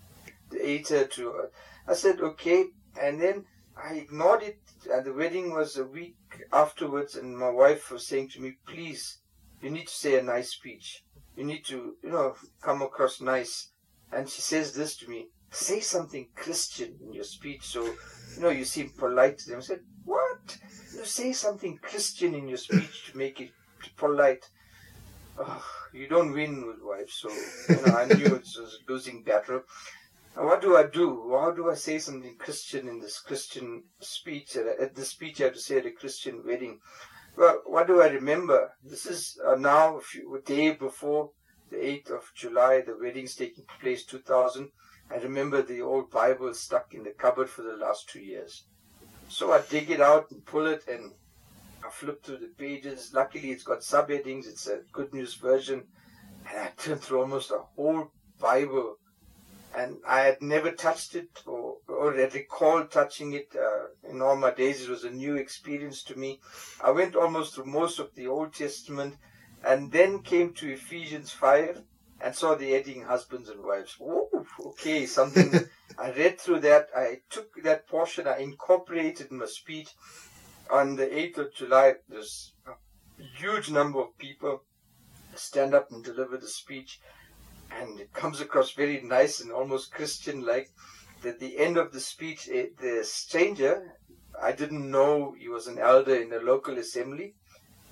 [0.51, 1.31] theater to.
[1.31, 1.47] Uh,
[1.87, 2.65] I said okay,
[3.01, 3.45] and then
[3.75, 4.59] I ignored it.
[4.91, 6.15] And the wedding was a week
[6.51, 9.19] afterwards, and my wife was saying to me, "Please,
[9.61, 11.03] you need to say a nice speech.
[11.35, 13.71] You need to, you know, come across nice."
[14.11, 18.49] And she says this to me: "Say something Christian in your speech, so you know
[18.49, 20.57] you seem polite to them." I said, "What?
[20.93, 23.51] You say something Christian in your speech to make it
[23.97, 24.49] polite."
[25.37, 29.23] Oh, you don't win with wives, so you know, I knew it was a losing
[29.23, 29.63] battle.
[30.37, 31.29] What do I do?
[31.31, 34.57] How do I say something Christian in this Christian speech?
[34.57, 36.81] At, the speech I have to say at a Christian wedding.
[37.37, 38.73] Well, what do I remember?
[38.83, 41.31] This is uh, now a, day before
[41.71, 42.81] the 8th of July.
[42.81, 44.71] The wedding's taking place 2000.
[45.09, 48.65] I remember the old Bible stuck in the cupboard for the last two years.
[49.29, 51.13] So I dig it out and pull it and
[51.81, 53.11] I flip through the pages.
[53.13, 54.47] Luckily, it's got subheadings.
[54.47, 55.85] It's a good news version.
[56.49, 58.97] And I turn through almost a whole Bible.
[59.75, 63.53] And I had never touched it or, or had recalled touching it.
[63.55, 66.39] Uh, in all my days, it was a new experience to me.
[66.83, 69.15] I went almost through most of the Old Testament
[69.63, 71.81] and then came to Ephesians 5
[72.21, 73.97] and saw the heading husbands and wives.
[74.01, 74.29] Oh,
[74.67, 75.51] okay, something.
[75.97, 76.87] I read through that.
[76.95, 79.89] I took that portion, I incorporated in my speech
[80.69, 82.73] on the 8th of July, there's a
[83.37, 84.63] huge number of people
[85.35, 86.99] stand up and deliver the speech,
[87.79, 90.69] and it comes across very nice and almost Christian like.
[91.23, 93.97] At the end of the speech, eh, the stranger,
[94.41, 97.33] I didn't know he was an elder in the local assembly,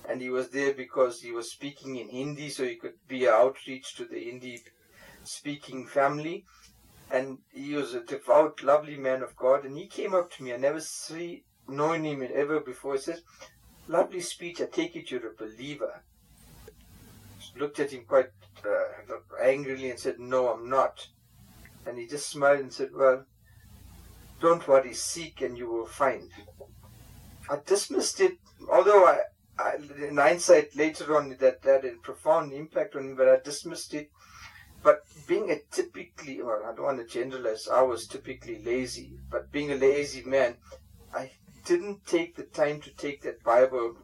[0.08, 3.34] and he was there because he was speaking in Hindi, so he could be an
[3.34, 4.62] outreach to the Hindi
[5.24, 6.46] speaking family.
[7.10, 10.54] And he was a devout, lovely man of God, and he came up to me.
[10.54, 12.94] I never see known him ever before.
[12.94, 13.22] He says,
[13.88, 14.62] lovely speech.
[14.62, 16.04] I take it you're a believer.
[17.56, 18.30] Looked at him quite
[18.66, 21.08] uh, angrily and said, No, I'm not.
[21.86, 23.26] And he just smiled and said, Well,
[24.40, 26.30] don't worry, seek and you will find.
[27.50, 28.38] I dismissed it,
[28.72, 29.20] although I,
[29.60, 29.76] I
[30.08, 33.94] in hindsight later on that, that had a profound impact on me, but I dismissed
[33.94, 34.10] it.
[34.82, 39.52] But being a typically, well, I don't want to generalize, I was typically lazy, but
[39.52, 40.58] being a lazy man,
[41.14, 41.32] I
[41.66, 43.96] didn't take the time to take that Bible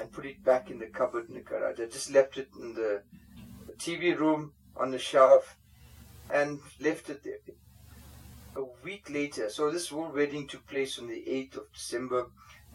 [0.00, 1.78] and put it back in the cupboard in the garage.
[1.80, 3.27] I just left it in the, the
[3.78, 5.56] TV room on the shelf
[6.30, 7.54] and left it there.
[8.56, 12.26] A week later, so this whole wedding took place on the 8th of December,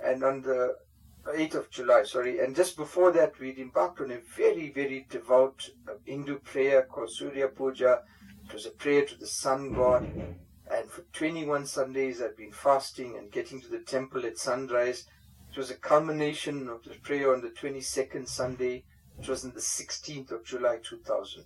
[0.03, 0.77] and on the
[1.25, 5.69] 8th of July, sorry, and just before that, we'd embarked on a very, very devout
[5.87, 8.01] uh, Hindu prayer called Surya Puja.
[8.45, 10.03] It was a prayer to the sun god,
[10.71, 15.05] and for 21 Sundays, I'd been fasting and getting to the temple at sunrise.
[15.51, 18.83] It was a culmination of the prayer on the 22nd Sunday,
[19.17, 21.43] which was on the 16th of July 2000.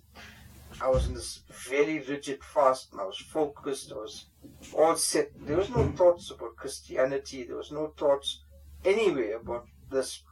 [0.80, 3.90] I was in this very rigid fast and I was focused.
[3.90, 4.26] I was
[4.74, 5.30] all set.
[5.46, 7.44] There was no thoughts about Christianity.
[7.44, 8.42] There was no thoughts
[8.84, 10.22] anyway about this.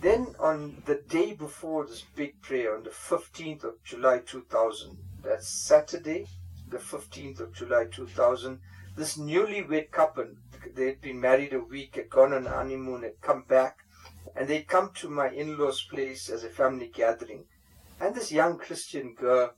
[0.00, 5.48] Then on the day before this big prayer, on the 15th of July 2000, that's
[5.48, 6.26] Saturday,
[6.68, 8.60] the 15th of July 2000,
[8.96, 10.28] this newlywed couple,
[10.74, 13.83] they'd been married a week, had gone on honeymoon, had come back,
[14.36, 17.44] and they'd come to my in-laws' place as a family gathering.
[18.00, 19.54] And this young Christian girl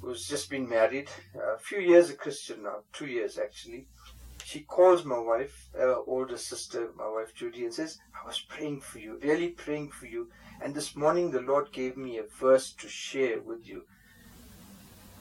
[0.00, 3.86] who's just been married, a few years a Christian now, two years actually,
[4.44, 8.80] she calls my wife, her older sister, my wife Judy, and says, I was praying
[8.80, 10.30] for you, really praying for you.
[10.62, 13.84] And this morning the Lord gave me a verse to share with you.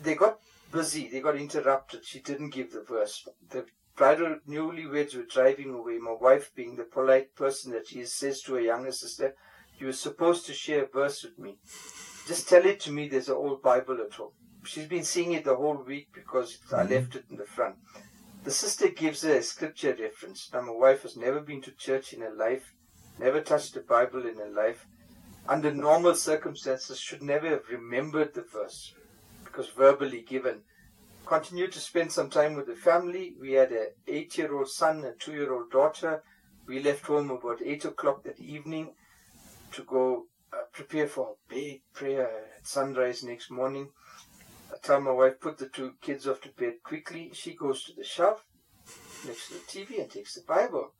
[0.02, 0.40] They got
[0.72, 2.06] busy, they got interrupted.
[2.06, 3.28] She didn't give the verse.
[3.50, 3.66] The
[3.98, 5.98] bridal newlyweds were driving away.
[5.98, 9.36] My wife, being the polite person that she is, says to her younger sister,
[9.80, 11.58] You were supposed to share a verse with me.
[12.28, 14.32] Just tell it to me, there's an old Bible at home.
[14.64, 16.94] She's been seeing it the whole week because I Mm-hmm.
[16.94, 17.76] left it in the front.
[18.44, 20.50] The sister gives her a scripture reference.
[20.54, 22.74] Now, my wife has never been to church in her life,
[23.20, 24.86] never touched the Bible in her life.
[25.50, 28.94] Under normal circumstances, should never have remembered the verse
[29.44, 30.62] because verbally given.
[31.28, 33.36] Continued to spend some time with the family.
[33.38, 36.24] We had an eight-year-old son, and a two-year-old daughter.
[36.66, 38.94] We left home about eight o'clock that evening
[39.74, 43.90] to go uh, prepare for a big prayer at sunrise next morning.
[44.72, 47.32] I tell my wife, put the two kids off to bed quickly.
[47.34, 48.46] She goes to the shelf
[49.26, 50.94] next to the TV and takes the Bible.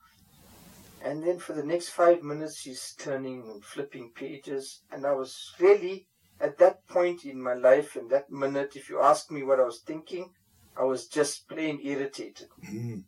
[1.02, 4.82] And then for the next five minutes, she's turning and flipping pages.
[4.92, 6.08] And I was really,
[6.40, 9.64] at that point in my life, in that minute, if you ask me what I
[9.64, 10.30] was thinking,
[10.78, 12.48] I was just plain irritated.
[12.64, 13.04] Mm.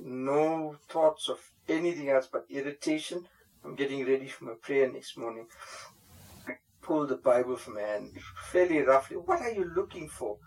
[0.00, 1.38] No thoughts of
[1.68, 3.24] anything else but irritation.
[3.64, 5.46] I'm getting ready for my prayer next morning.
[6.46, 6.52] I
[6.82, 8.16] pull the Bible from my hand
[8.50, 9.16] fairly roughly.
[9.16, 10.38] What are you looking for?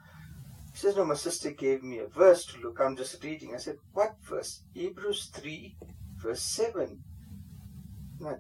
[0.74, 2.80] She says, No, my sister gave me a verse to look.
[2.80, 3.54] I'm just reading.
[3.54, 4.64] I said, What verse?
[4.74, 5.78] Hebrews 3,
[6.22, 7.04] verse 7.
[8.20, 8.36] And I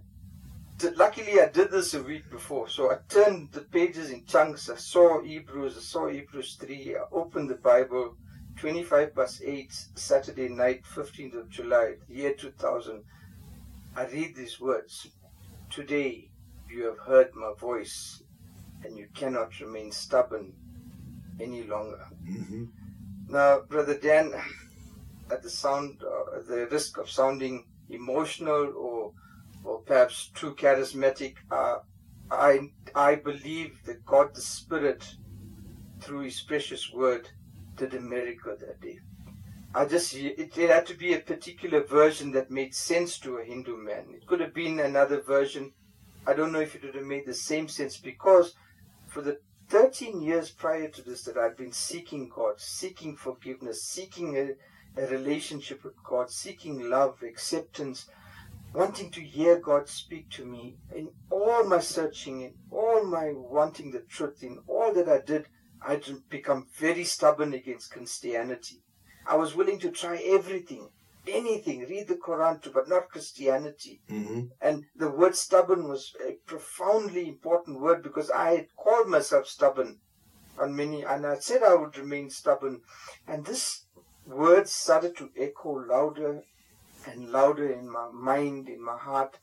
[0.81, 2.67] did- luckily, I did this a week before.
[2.67, 4.69] So I turned the pages in chunks.
[4.69, 5.77] I saw Hebrews.
[5.77, 6.95] I saw Hebrews 3.
[6.97, 8.17] I opened the Bible.
[8.57, 13.03] 25 past 8, Saturday night, 15th of July, year 2000.
[13.95, 15.07] I read these words
[15.69, 16.29] Today
[16.69, 18.21] you have heard my voice,
[18.83, 20.53] and you cannot remain stubborn
[21.39, 22.05] any longer.
[22.25, 22.65] hmm
[23.29, 24.33] Now, Brother Dan,
[25.31, 29.13] at the sound, uh, the risk of sounding emotional or,
[29.63, 31.79] or perhaps too charismatic, uh,
[32.29, 35.15] I, I believe that God the Spirit,
[35.99, 37.29] through His precious Word,
[37.75, 38.99] did a miracle that day.
[39.73, 43.43] I just, it, it had to be a particular version that made sense to a
[43.43, 44.05] Hindu man.
[44.13, 45.71] It could have been another version.
[46.27, 48.55] I don't know if it would have made the same sense because
[49.07, 49.39] for the
[49.69, 55.07] 13 years prior to this that I'd been seeking God, seeking forgiveness, seeking a, a
[55.07, 58.07] relationship with God, seeking love, acceptance,
[58.73, 60.77] wanting to hear God speak to me.
[60.95, 65.47] In all my searching, in all my wanting the truth, in all that I did,
[65.81, 68.83] I'd become very stubborn against Christianity.
[69.25, 70.89] I was willing to try everything,
[71.27, 74.01] anything, read the Quran too, but not Christianity.
[74.07, 79.47] hmm And the word stubborn was a profoundly important word because I had called myself
[79.47, 79.99] stubborn
[80.57, 82.81] on many, and I said I would remain stubborn.
[83.27, 83.85] And this
[84.25, 86.43] word started to echo louder
[87.05, 89.39] and louder in my mind, in my heart.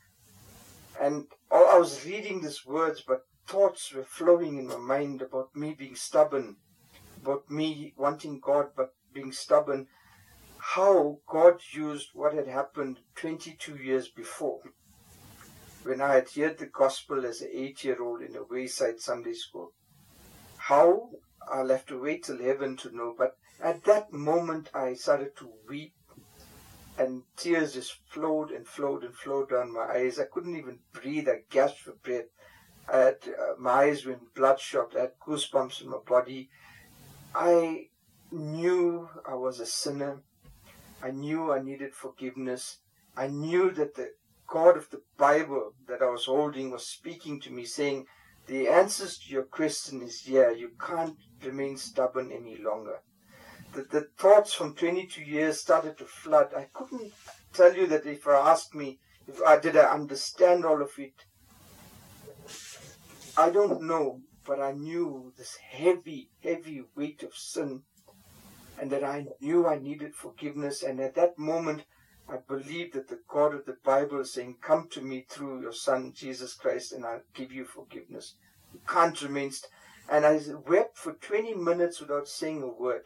[1.00, 5.54] And all I was reading these words, but thoughts were flowing in my mind about
[5.54, 6.56] me being stubborn,
[7.22, 9.86] about me wanting God but being stubborn.
[10.74, 14.60] How God used what had happened 22 years before
[15.88, 19.32] when I had heard the gospel as an eight year old in a wayside Sunday
[19.32, 19.72] school.
[20.56, 21.10] How?
[21.50, 23.14] I'll have to wait till heaven to know.
[23.16, 25.94] But at that moment, I started to weep,
[26.98, 30.18] and tears just flowed and flowed and flowed down my eyes.
[30.18, 31.28] I couldn't even breathe.
[31.28, 32.26] I gasped for breath.
[32.92, 34.96] I had, uh, my eyes went bloodshot.
[34.96, 36.50] I had goosebumps in my body.
[37.34, 37.86] I
[38.32, 40.22] knew I was a sinner.
[41.00, 42.78] I knew I needed forgiveness.
[43.16, 44.10] I knew that the
[44.48, 48.06] God of the Bible that I was holding was speaking to me, saying,
[48.46, 50.50] The answers to your question is here.
[50.50, 53.02] You can't remain stubborn any longer.
[53.78, 56.48] The, the thoughts from 22 years started to flood.
[56.52, 57.12] I couldn't
[57.52, 58.98] tell you that if I asked me,
[59.28, 61.14] if I did I understand all of it,
[63.36, 67.82] I don't know, but I knew this heavy, heavy weight of sin
[68.80, 70.82] and that I knew I needed forgiveness.
[70.82, 71.84] And at that moment,
[72.28, 75.72] I believed that the God of the Bible is saying, Come to me through your
[75.72, 78.34] Son, Jesus Christ, and I'll give you forgiveness.
[78.72, 79.52] You can't remain.
[79.52, 79.70] St-.
[80.10, 83.04] And I wept for 20 minutes without saying a word.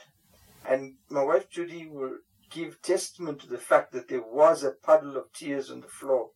[0.69, 2.19] And my wife Judy will
[2.51, 6.31] give testament to the fact that there was a puddle of tears on the floor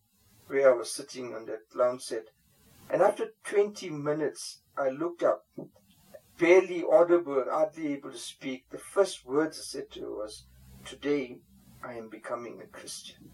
[0.47, 2.25] where I was sitting on that lounge set.
[2.89, 5.45] And after 20 minutes, I looked up
[6.37, 10.45] barely audible, hardly able to speak, the first words I said to her was,
[10.85, 11.39] Today
[11.83, 13.31] I am becoming a Christian.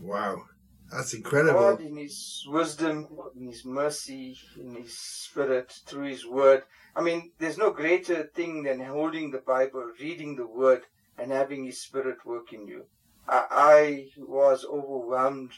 [0.00, 0.44] Wow.
[0.90, 1.60] That's incredible.
[1.60, 6.62] God, in His wisdom, in His mercy, in His Spirit, through His Word.
[6.94, 10.82] I mean, there's no greater thing than holding the Bible, reading the Word,
[11.18, 12.84] and having His Spirit work in you.
[13.28, 15.52] I, I was overwhelmed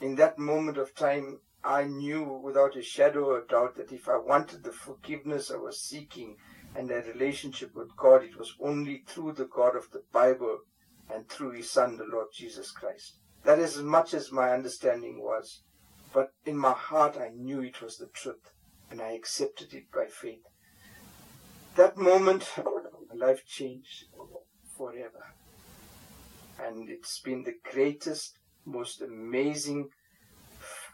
[0.00, 1.40] in that moment of time.
[1.64, 5.82] I knew without a shadow of doubt that if I wanted the forgiveness I was
[5.82, 6.36] seeking
[6.76, 10.60] and that relationship with God, it was only through the God of the Bible
[11.12, 13.18] and through His Son, the Lord Jesus Christ.
[13.46, 15.62] That is as much as my understanding was.
[16.12, 18.50] But in my heart, I knew it was the truth
[18.90, 20.42] and I accepted it by faith.
[21.76, 24.06] That moment, my life changed
[24.76, 25.32] forever.
[26.60, 29.90] And it's been the greatest, most amazing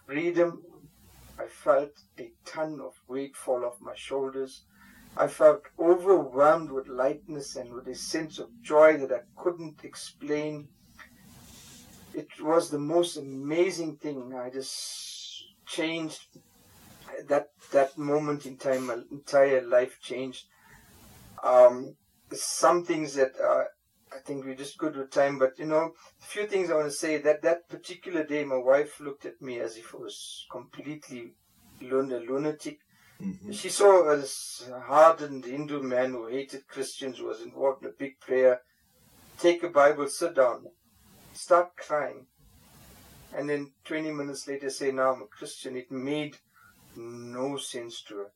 [0.05, 0.62] freedom.
[1.38, 4.66] I felt a ton of weight fall off my shoulders.
[5.16, 10.68] I felt overwhelmed with lightness and with a sense of joy that I couldn't explain.
[12.14, 14.34] It was the most amazing thing.
[14.34, 16.20] I just changed
[17.28, 18.86] that that moment in time.
[18.86, 20.44] My entire life changed.
[21.42, 21.96] Um,
[22.32, 23.64] some things that uh,
[24.14, 26.86] I think we're just good with time, but you know, a few things I want
[26.86, 27.18] to say.
[27.18, 31.34] That that particular day, my wife looked at me as if I was completely
[31.80, 32.78] lun- a lunatic.
[33.20, 33.52] Mm-hmm.
[33.52, 38.18] She saw a hardened Hindu man who hated Christians, who was involved in a big
[38.20, 38.60] prayer.
[39.38, 40.66] Take a Bible, sit down,
[41.43, 42.26] start crying,
[43.34, 46.36] and then 20 minutes later say, "Now I'm a Christian." It made
[46.97, 48.30] no sense to her.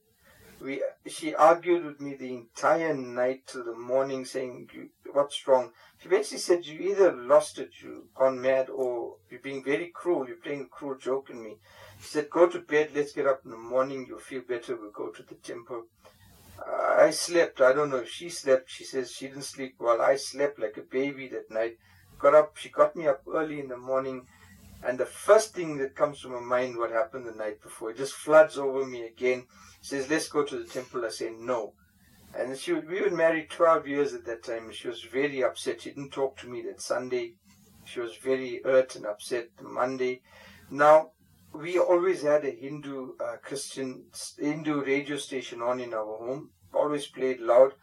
[0.60, 4.70] We she argued with me the entire night till the morning saying
[5.12, 5.72] what's wrong?
[5.98, 10.26] She basically said you either lost it you gone mad or you're being very cruel
[10.26, 11.58] you're playing a cruel joke on me.
[12.00, 14.90] She said go to bed let's get up in the morning you'll feel better we'll
[15.02, 15.84] go to the temple.
[17.06, 20.16] I slept i don't know if she slept she says she didn't sleep well i
[20.16, 21.76] slept like a baby that night
[22.18, 24.26] got up she got me up early in the morning
[24.82, 27.96] and the first thing that comes to my mind what happened the night before it
[27.96, 29.44] just floods over me again
[29.86, 31.04] says, let's go to the temple.
[31.04, 31.72] I say, no.
[32.36, 34.70] And she, we were married 12 years at that time.
[34.72, 35.80] She was very upset.
[35.80, 37.34] She didn't talk to me that Sunday.
[37.84, 40.22] She was very hurt and upset Monday.
[40.70, 41.12] Now,
[41.52, 44.06] we always had a Hindu uh, Christian
[44.38, 46.50] Hindu radio station on in our home.
[46.74, 47.74] Always played loud.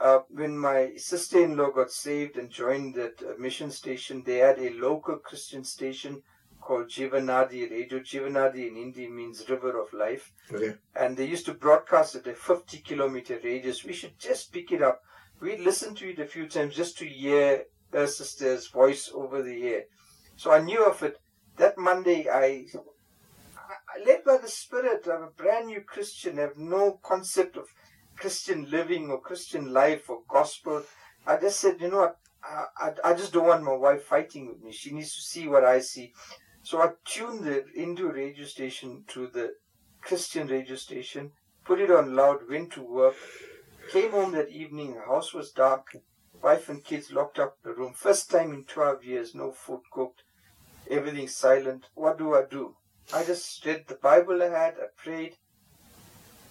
[0.00, 4.70] Uh, when my sister-in-law got saved and joined that uh, mission station, they had a
[4.70, 6.22] local Christian station
[6.58, 7.98] called Jivanadi Radio.
[7.98, 10.32] Jivanadi in Hindi means river of life.
[10.52, 10.74] Okay.
[10.96, 13.84] And they used to broadcast at a 50 kilometer radius.
[13.84, 15.02] We should just pick it up.
[15.40, 19.68] We listened to it a few times just to hear her sister's voice over the
[19.68, 19.82] air.
[20.36, 21.18] So I knew of it.
[21.56, 22.66] That Monday, I,
[23.54, 25.06] I led by the Spirit.
[25.06, 26.38] I'm a brand new Christian.
[26.38, 27.66] I have no concept of
[28.20, 30.82] Christian living or Christian life or gospel.
[31.26, 32.16] I just said, you know what?
[32.44, 34.72] I, I, I just don't want my wife fighting with me.
[34.72, 36.12] She needs to see what I see.
[36.62, 39.54] So I tuned the Hindu radio station to the
[40.02, 41.32] Christian radio station,
[41.64, 43.16] put it on loud, went to work,
[43.90, 45.96] came home that evening, the house was dark,
[46.42, 47.94] wife and kids locked up the room.
[47.94, 50.22] First time in 12 years, no food cooked,
[50.90, 51.86] everything silent.
[51.94, 52.76] What do I do?
[53.14, 55.36] I just read the Bible I had, I prayed.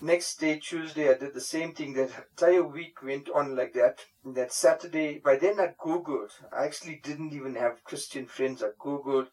[0.02, 1.94] Next day, Tuesday, I did the same thing.
[1.94, 4.00] That entire week went on like that.
[4.24, 6.32] And That Saturday, by then I Googled.
[6.52, 8.64] I actually didn't even have Christian friends.
[8.64, 9.28] I Googled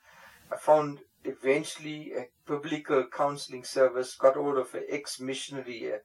[0.51, 5.99] I found eventually a biblical counseling service got hold of an ex-missionary uh,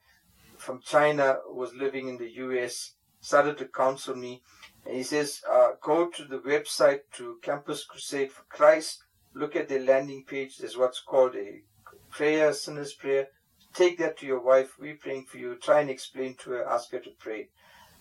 [0.56, 4.42] from China who was living in the US, started to counsel me.
[4.84, 9.68] And he says, uh, go to the website to Campus Crusade for Christ, look at
[9.68, 10.56] the landing page.
[10.58, 11.62] There's what's called a
[12.10, 13.28] prayer, sinner's prayer.
[13.74, 14.72] Take that to your wife.
[14.78, 15.56] We're praying for you.
[15.56, 17.48] Try and explain to her, ask her to pray.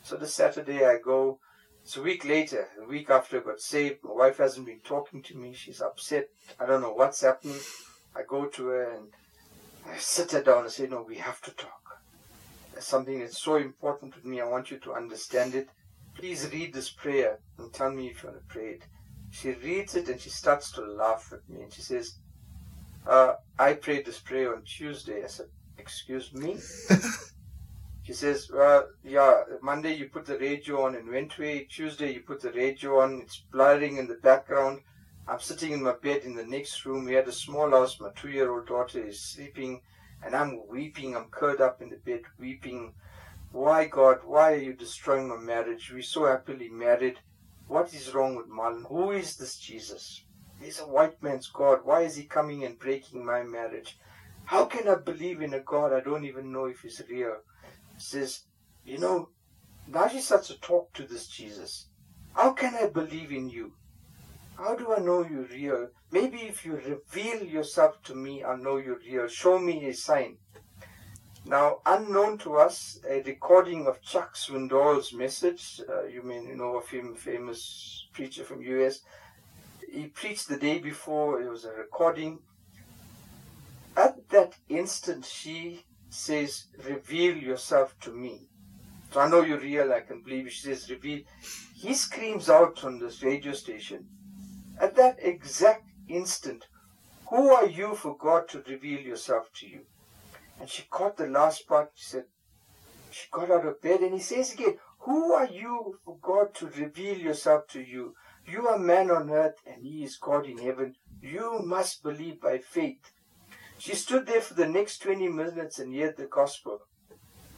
[0.03, 1.39] So this Saturday I go.
[1.84, 4.03] It's a week later, a week after I got saved.
[4.03, 5.53] My wife hasn't been talking to me.
[5.53, 6.28] She's upset.
[6.59, 7.59] I don't know what's happening.
[8.15, 9.07] I go to her and
[9.86, 11.82] I sit her down and say, No, we have to talk.
[12.72, 14.41] There's something that's so important to me.
[14.41, 15.69] I want you to understand it.
[16.15, 18.84] Please read this prayer and tell me if you want to pray it.
[19.32, 22.15] She reads it and she starts to laugh at me and she says,
[23.07, 25.24] uh, I prayed this prayer on Tuesday.
[25.24, 25.47] I said,
[25.82, 26.57] Excuse me?
[28.03, 31.67] She says, well, yeah, Monday you put the radio on and went away.
[31.69, 33.21] Tuesday you put the radio on.
[33.21, 34.82] It's blaring in the background.
[35.27, 37.05] I'm sitting in my bed in the next room.
[37.05, 37.99] We had a small house.
[37.99, 39.82] My two-year-old daughter is sleeping
[40.25, 41.15] and I'm weeping.
[41.15, 42.95] I'm curled up in the bed weeping.
[43.51, 45.91] Why, God, why are you destroying my marriage?
[45.93, 47.19] We're so happily married.
[47.67, 48.88] What is wrong with Marlon?
[48.88, 50.23] Who is this Jesus?
[50.59, 51.82] He's a white man's God.
[51.84, 53.97] Why is he coming and breaking my marriage?
[54.51, 57.37] How can I believe in a God I don't even know if he's real?
[57.97, 58.41] says,
[58.83, 59.29] You know,
[59.87, 61.87] now she starts to talk to this Jesus.
[62.33, 63.71] How can I believe in you?
[64.57, 65.87] How do I know you're real?
[66.11, 69.29] Maybe if you reveal yourself to me, I'll know you're real.
[69.29, 70.35] Show me a sign.
[71.45, 75.79] Now, unknown to us, a recording of Chuck Swindoll's message.
[75.87, 78.99] Uh, you may know of him, famous preacher from US.
[79.89, 81.41] He preached the day before.
[81.41, 82.39] It was a recording.
[83.95, 88.47] At that instant, she says, Reveal yourself to me.
[89.11, 90.49] So I know you're real, I can believe.
[90.51, 91.21] She says, Reveal.
[91.75, 94.07] He screams out from this radio station.
[94.79, 96.67] At that exact instant,
[97.29, 99.81] Who are you for God to reveal yourself to you?
[100.59, 101.91] And she caught the last part.
[101.95, 102.25] She said,
[103.09, 106.67] She got out of bed and he says again, Who are you for God to
[106.67, 108.15] reveal yourself to you?
[108.45, 110.95] You are man on earth and he is God in heaven.
[111.21, 113.11] You must believe by faith.
[113.82, 116.82] She stood there for the next 20 minutes and heard the gospel.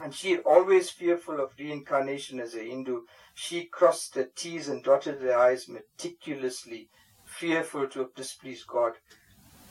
[0.02, 3.02] And she, always fearful of reincarnation as a Hindu,
[3.34, 6.90] she crossed her T's and dotted her I's meticulously,
[7.26, 8.94] fearful to have displeased God.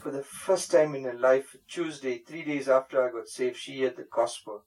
[0.00, 3.80] For the first time in her life, Tuesday, three days after I got saved, she
[3.80, 4.64] heard the gospel.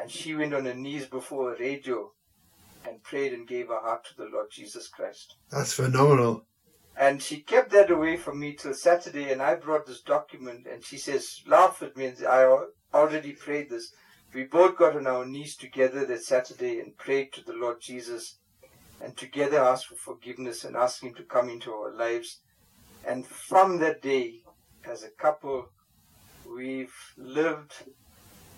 [0.00, 2.12] And she went on her knees before a radio
[2.86, 5.34] and prayed and gave her heart to the Lord Jesus Christ.
[5.50, 6.46] That's phenomenal.
[6.98, 10.82] And she kept that away from me till Saturday, and I brought this document, and
[10.82, 12.48] she says, laugh at me, and I
[12.94, 13.92] already prayed this.
[14.32, 18.38] We both got on our knees together that Saturday and prayed to the Lord Jesus,
[19.00, 22.40] and together asked for forgiveness and asked Him to come into our lives.
[23.06, 24.40] And from that day,
[24.84, 25.66] as a couple,
[26.50, 27.74] we've lived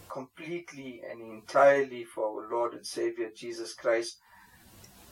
[0.08, 4.18] completely and entirely for our Lord and Savior Jesus Christ.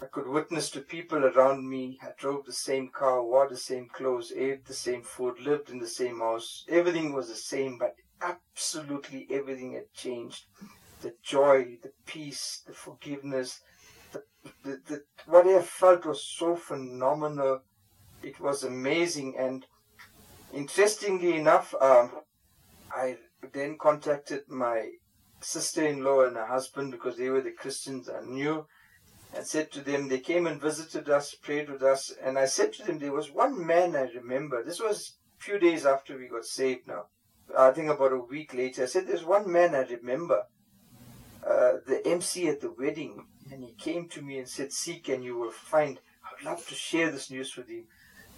[0.00, 1.98] I could witness to people around me.
[2.02, 5.78] I drove the same car, wore the same clothes, ate the same food, lived in
[5.78, 6.64] the same house.
[6.68, 10.44] Everything was the same, but absolutely everything had changed.
[11.00, 13.60] The joy, the peace, the forgiveness,
[14.12, 14.22] the,
[14.64, 17.62] the, the, what I felt was so phenomenal.
[18.22, 19.36] It was amazing.
[19.38, 19.64] And
[20.52, 22.10] interestingly enough, um,
[22.90, 23.16] I
[23.52, 24.90] then contacted my
[25.40, 28.66] sister-in-law and her husband because they were the Christians I knew
[29.36, 32.72] and said to them, they came and visited us, prayed with us, and I said
[32.74, 34.64] to them, there was one man I remember.
[34.64, 37.06] This was a few days after we got saved now.
[37.56, 38.84] I think about a week later.
[38.84, 40.44] I said, there's one man I remember,
[41.46, 45.22] uh, the MC at the wedding, and he came to me and said, seek and
[45.22, 46.00] you will find.
[46.24, 47.84] I'd love to share this news with you.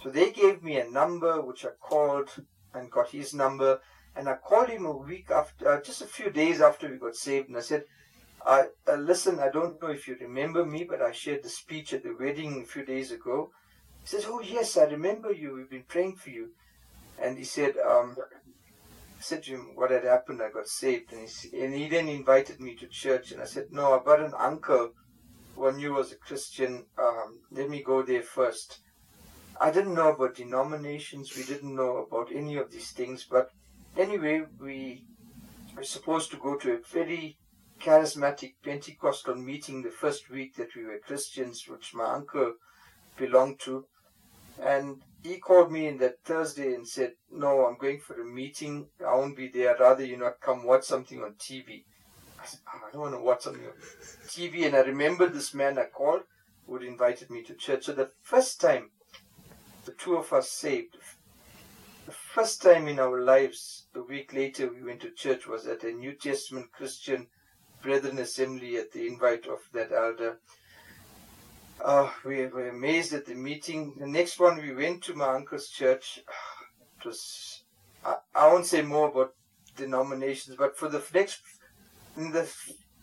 [0.03, 2.29] So they gave me a number, which I called
[2.73, 3.79] and got his number,
[4.15, 7.15] and I called him a week after, uh, just a few days after we got
[7.15, 7.85] saved, and I said,
[8.45, 11.93] I, uh, listen, I don't know if you remember me, but I shared the speech
[11.93, 13.51] at the wedding a few days ago.
[14.01, 15.53] He says, Oh, yes, I remember you.
[15.53, 16.49] We've been praying for you.
[17.21, 18.15] And he said, um,
[19.19, 20.41] I said to him what had happened.
[20.41, 21.11] I got saved.
[21.11, 23.31] And he, and he then invited me to church.
[23.31, 24.91] And I said, No, I've got an uncle
[25.53, 26.85] who I knew was a Christian.
[26.97, 28.79] Um, let me go there first.
[29.59, 31.35] I didn't know about denominations.
[31.35, 33.27] We didn't know about any of these things.
[33.29, 33.49] But
[33.97, 35.03] anyway, we
[35.75, 37.38] were supposed to go to a very
[37.79, 42.53] charismatic Pentecostal meeting the first week that we were Christians, which my uncle
[43.17, 43.85] belonged to.
[44.61, 48.87] And he called me in that Thursday and said, No, I'm going for a meeting.
[49.05, 49.75] I won't be there.
[49.79, 51.83] Rather you not come watch something on TV.
[52.41, 53.73] I said, oh, I don't want to watch something on
[54.27, 54.65] TV.
[54.65, 56.21] And I remember this man I called
[56.65, 57.85] who invited me to church.
[57.85, 58.91] So the first time
[59.85, 60.97] the two of us saved,
[62.05, 65.83] the first time in our lives, a week later, we went to church, was at
[65.83, 67.27] a New Testament Christian
[67.81, 70.39] Brethren Assembly at the invite of that elder.
[71.83, 73.93] Uh, we were amazed at the meeting.
[73.97, 76.19] The next one, we went to my uncle's church.
[76.19, 77.63] It was,
[78.03, 79.33] I, I won't say more about
[79.77, 81.41] denominations, but for the next,
[82.17, 82.51] in the,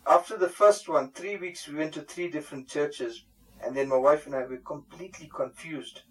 [0.07, 3.25] after the first one, three weeks, we went to three different churches.
[3.65, 6.03] And then my wife and I were completely confused.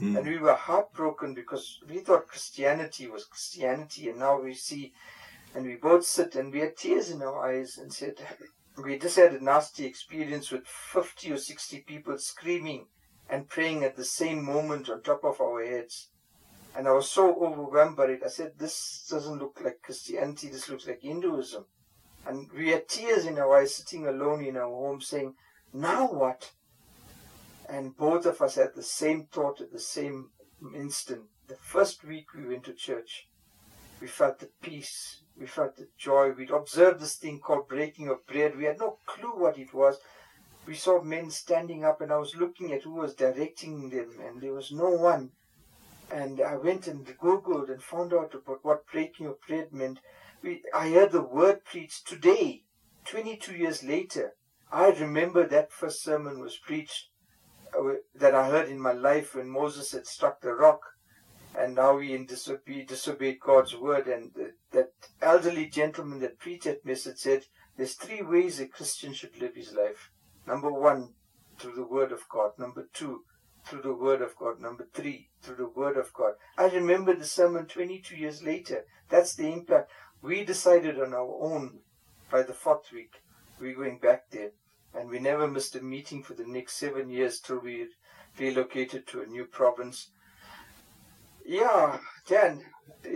[0.00, 0.18] Mm.
[0.18, 4.92] And we were heartbroken because we thought Christianity was Christianity, and now we see,
[5.54, 8.14] and we both sit and we had tears in our eyes and said,
[8.82, 12.86] we just had a nasty experience with 50 or 60 people screaming
[13.28, 16.08] and praying at the same moment on top of our heads.
[16.74, 18.22] And I was so overwhelmed by it.
[18.24, 21.66] I said, This doesn't look like Christianity, this looks like Hinduism.
[22.26, 25.34] And we had tears in our eyes sitting alone in our home saying,
[25.72, 26.52] Now what?
[27.68, 30.30] And both of us had the same thought at the same
[30.74, 31.22] instant.
[31.48, 33.28] The first week we went to church,
[34.02, 36.32] we felt the peace, we felt the joy.
[36.32, 38.56] We'd observed this thing called breaking of bread.
[38.56, 39.98] We had no clue what it was.
[40.66, 44.40] We saw men standing up, and I was looking at who was directing them, and
[44.40, 45.30] there was no one.
[46.10, 50.00] And I went and Googled and found out about what breaking of bread meant.
[50.42, 52.64] We, I heard the word preached today,
[53.04, 54.32] 22 years later.
[54.72, 57.06] I remember that first sermon was preached
[57.78, 60.80] uh, that I heard in my life when Moses had struck the rock
[61.58, 64.06] and now he disobeyed, disobeyed God's word.
[64.06, 67.44] And the, that elderly gentleman that preached that message said,
[67.76, 70.10] There's three ways a Christian should live his life.
[70.46, 71.14] Number one,
[71.58, 72.52] through the word of God.
[72.58, 73.24] Number two,
[73.64, 74.60] through the word of God.
[74.60, 76.34] Number three, through the word of God.
[76.56, 78.84] I remember the sermon 22 years later.
[79.08, 79.90] That's the impact.
[80.22, 81.80] We decided on our own
[82.30, 83.22] by the fourth week.
[83.60, 84.52] We're going back there
[84.94, 87.88] and we never missed a meeting for the next seven years till we
[88.38, 90.10] relocated to a new province.
[91.44, 92.62] Yeah, Dan,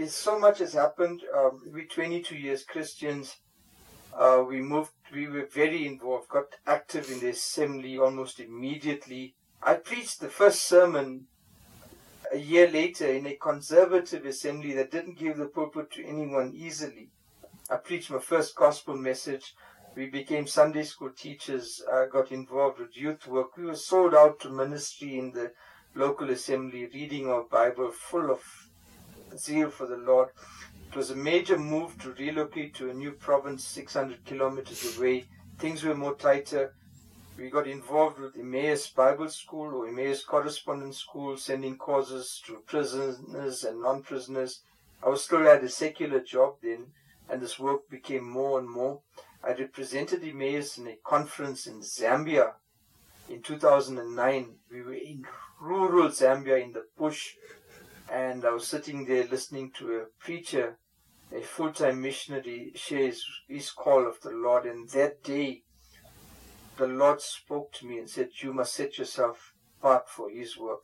[0.09, 1.23] so much has happened.
[1.37, 3.37] Um, we're 22 years Christians.
[4.17, 9.35] Uh, we moved, we were very involved, got active in the assembly almost immediately.
[9.63, 11.27] I preached the first sermon
[12.33, 17.11] a year later in a conservative assembly that didn't give the pulpit to anyone easily.
[17.71, 19.55] I preached my first gospel message
[19.97, 23.57] we became Sunday school teachers, uh, got involved with youth work.
[23.57, 25.53] We were sold out to ministry in the
[25.97, 28.43] local assembly, reading our Bible, full of
[29.37, 30.29] zeal for the Lord.
[30.91, 35.25] It was a major move to relocate to a new province 600 kilometers away.
[35.59, 36.75] Things were more tighter.
[37.39, 43.65] We got involved with Emmaus Bible School or Emmaus Correspondence School, sending courses to prisoners
[43.65, 44.61] and non-prisoners.
[45.03, 46.87] I was still at a secular job then,
[47.29, 49.01] and this work became more and more.
[49.43, 52.53] I represented Emmaus in a conference in Zambia
[53.29, 54.55] in 2009.
[54.71, 55.25] We were in
[55.61, 57.35] rural Zambia in the bush,
[58.11, 60.79] and I was sitting there listening to a preacher,
[61.33, 64.67] a full time missionary, share his, his call of the Lord.
[64.67, 65.63] And that day,
[66.77, 70.83] the Lord spoke to me and said, You must set yourself apart for His work.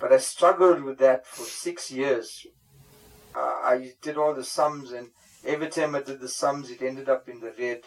[0.00, 2.46] But I struggled with that for six years.
[3.34, 5.10] Uh, I did all the sums and
[5.46, 7.82] Every time I did the sums, it ended up in the red.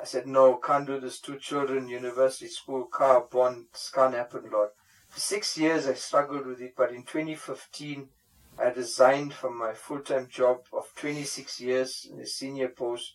[0.00, 1.20] I said, no, can't do this.
[1.20, 3.66] Two children, university, school, car, bond.
[3.70, 4.70] This can't happen, Lord.
[5.08, 8.08] For six years, I struggled with it, but in 2015,
[8.58, 13.12] I resigned from my full-time job of 26 years in a senior post,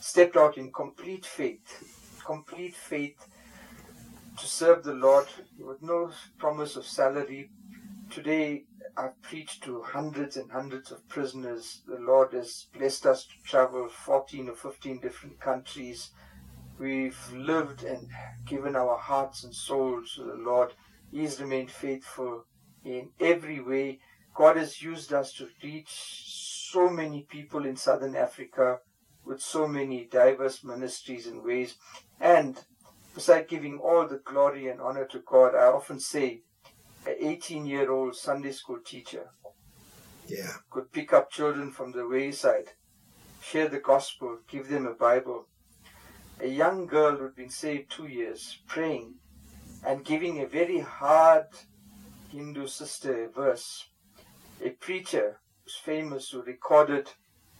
[0.00, 3.26] stepped out in complete faith, complete faith
[4.38, 5.26] to serve the Lord
[5.58, 7.50] with no promise of salary.
[8.08, 8.64] Today,
[8.96, 11.82] I've preached to hundreds and hundreds of prisoners.
[11.86, 16.10] The Lord has blessed us to travel 14 or 15 different countries.
[16.78, 18.08] We've lived and
[18.46, 20.72] given our hearts and souls to the Lord.
[21.10, 22.46] He's remained faithful
[22.84, 24.00] in every way.
[24.34, 25.90] God has used us to reach
[26.70, 28.78] so many people in southern Africa
[29.24, 31.76] with so many diverse ministries and ways.
[32.18, 32.64] And
[33.14, 36.42] beside giving all the glory and honor to God, I often say
[37.06, 39.30] an 18 year old Sunday school teacher
[40.26, 40.52] yeah.
[40.70, 42.72] could pick up children from the wayside,
[43.42, 45.46] share the gospel, give them a Bible.
[46.40, 49.14] A young girl who'd been saved two years, praying
[49.86, 51.46] and giving a very hard
[52.30, 53.86] Hindu sister a verse.
[54.64, 57.08] A preacher who's famous who recorded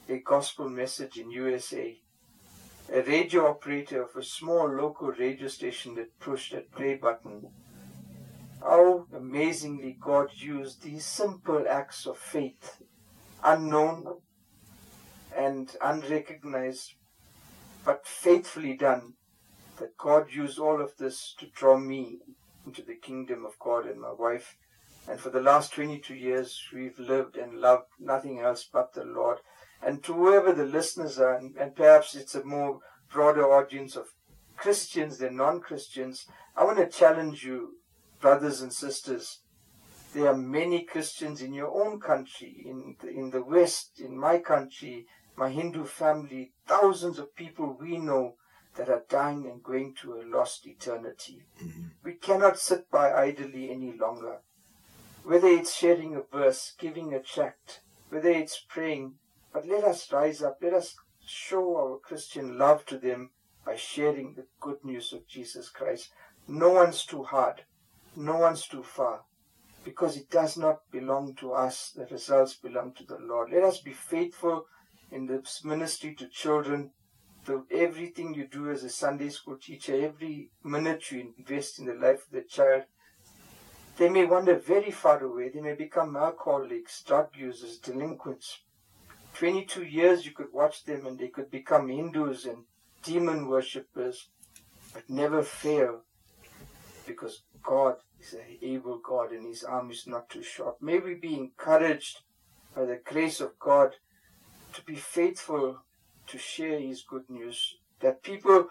[0.08, 1.98] a gospel message in USA.
[2.92, 7.48] A radio operator of a small local radio station that pushed that play button
[8.62, 12.82] how amazingly God used these simple acts of faith,
[13.42, 14.20] unknown
[15.36, 16.94] and unrecognized,
[17.84, 19.14] but faithfully done,
[19.78, 22.18] that God used all of this to draw me
[22.66, 24.56] into the kingdom of God and my wife.
[25.08, 29.38] And for the last 22 years, we've lived and loved nothing else but the Lord.
[29.82, 32.80] And to whoever the listeners are, and, perhaps it's a more
[33.10, 34.08] broader audience of
[34.56, 37.76] Christians than non Christians, I want to challenge you,
[38.20, 39.40] brothers and sisters.
[40.12, 44.38] There are many Christians in your own country, in the, in the West, in my
[44.38, 45.06] country,
[45.36, 48.34] my Hindu family, thousands of people we know
[48.76, 51.42] that are dying and going to a lost eternity.
[51.62, 51.82] Mm-hmm.
[52.04, 54.38] We cannot sit by idly any longer.
[55.22, 59.14] Whether it's sharing a verse, giving a tract, whether it's praying,
[59.52, 63.30] but let us rise up, let us show our Christian love to them
[63.64, 66.10] by sharing the good news of Jesus Christ.
[66.48, 67.64] No one's too hard,
[68.16, 69.22] no one's too far,
[69.84, 71.92] because it does not belong to us.
[71.96, 73.50] The results belong to the Lord.
[73.52, 74.66] Let us be faithful
[75.10, 76.90] in this ministry to children.
[77.46, 81.94] The, everything you do as a Sunday school teacher, every minute you invest in the
[81.94, 82.82] life of the child,
[83.96, 85.48] they may wander very far away.
[85.48, 88.60] They may become alcoholics, drug users, delinquents.
[89.34, 92.64] 22 years you could watch them and they could become Hindus and
[93.02, 94.28] demon worshippers,
[94.92, 96.02] but never fail
[97.10, 100.80] because God is an able God and his arm is not too short.
[100.80, 102.20] May we be encouraged
[102.74, 103.96] by the grace of God
[104.74, 105.82] to be faithful
[106.28, 107.76] to share his good news.
[108.00, 108.68] That people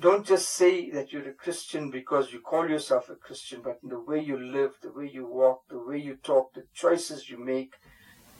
[0.00, 3.90] don't just say that you're a Christian because you call yourself a Christian, but in
[3.90, 7.38] the way you live, the way you walk, the way you talk, the choices you
[7.38, 7.74] make,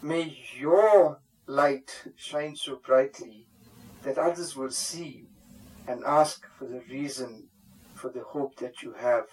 [0.01, 3.46] may your light shine so brightly
[4.03, 5.26] that others will see
[5.86, 7.48] and ask for the reason
[7.92, 9.24] for the hope that you have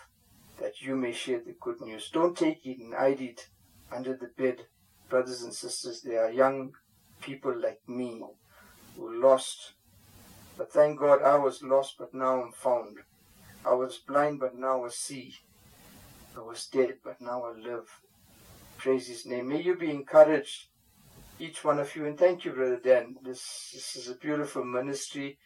[0.59, 2.09] that you may share the good news.
[2.11, 3.47] Don't take it and hide it
[3.91, 4.61] under the bed.
[5.09, 6.71] Brothers and sisters, there are young
[7.21, 8.21] people like me
[8.95, 9.73] who lost.
[10.57, 12.97] But thank God I was lost, but now I'm found.
[13.65, 15.35] I was blind, but now I see.
[16.35, 17.87] I was dead, but now I live.
[18.77, 19.49] Praise His name.
[19.49, 20.67] May you be encouraged,
[21.39, 22.05] each one of you.
[22.05, 23.15] And thank you, Brother Dan.
[23.23, 25.37] This, this is a beautiful ministry.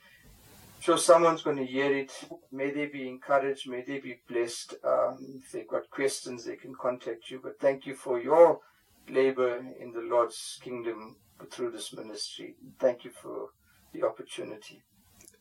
[0.81, 2.11] So someone's going to hear it.
[2.51, 3.69] May they be encouraged.
[3.69, 4.73] May they be blessed.
[4.83, 7.39] Um, if they've got questions, they can contact you.
[7.41, 8.61] But thank you for your
[9.07, 11.17] labor in the Lord's kingdom
[11.51, 12.55] through this ministry.
[12.79, 13.49] Thank you for
[13.93, 14.81] the opportunity.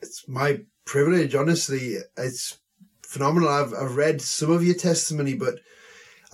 [0.03, 1.97] It's my privilege, honestly.
[2.18, 2.59] It's
[3.03, 3.49] phenomenal.
[3.49, 5.55] I've, I've read some of your testimony, but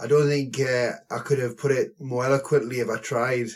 [0.03, 3.51] I don't think uh, I could have put it more eloquently if I tried.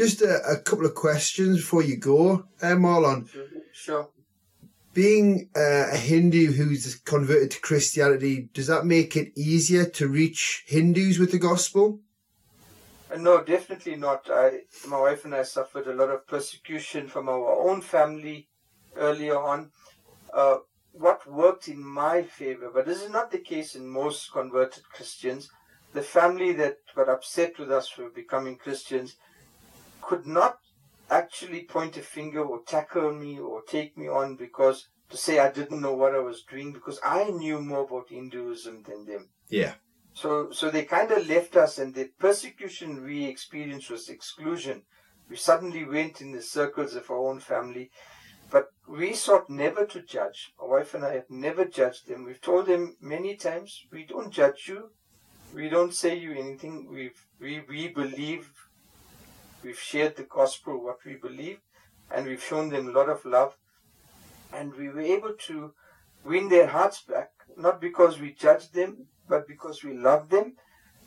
[0.00, 3.28] Just a, a couple of questions before you go, uh, Marlon.
[3.70, 4.08] Sure.
[4.94, 10.64] Being uh, a Hindu who's converted to Christianity, does that make it easier to reach
[10.66, 12.00] Hindus with the gospel?
[13.12, 14.26] Uh, no, definitely not.
[14.30, 18.48] I, my wife and I suffered a lot of persecution from our own family
[18.96, 19.70] earlier on.
[20.32, 20.60] Uh,
[20.92, 25.50] what worked in my favor, but this is not the case in most converted Christians.
[25.92, 29.16] The family that got upset with us for becoming Christians
[30.02, 30.58] could not
[31.10, 35.50] actually point a finger or tackle me or take me on because to say I
[35.50, 39.28] didn't know what I was doing because I knew more about Hinduism than them.
[39.48, 39.74] Yeah.
[40.14, 44.82] So, so they kind of left us, and the persecution we experienced was exclusion.
[45.28, 47.90] We suddenly went in the circles of our own family,
[48.50, 50.52] but we sought never to judge.
[50.60, 52.24] My wife and I have never judged them.
[52.24, 54.90] We've told them many times, we don't judge you.
[55.54, 56.88] We don't say you anything.
[56.92, 58.52] we we, we believe,
[59.62, 61.58] we've shared the gospel, what we believe,
[62.10, 63.56] and we've shown them a lot of love.
[64.52, 65.72] And we were able to
[66.24, 70.54] win their hearts back, not because we judged them, but because we loved them.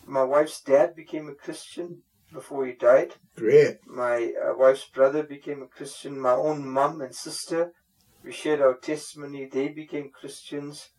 [0.06, 3.16] My wife's dad became a Christian before he died.
[3.36, 3.80] Great.
[3.86, 6.20] My uh, wife's brother became a Christian.
[6.20, 7.74] My own mum and sister,
[8.24, 9.46] we shared our testimony.
[9.46, 10.90] They became Christians.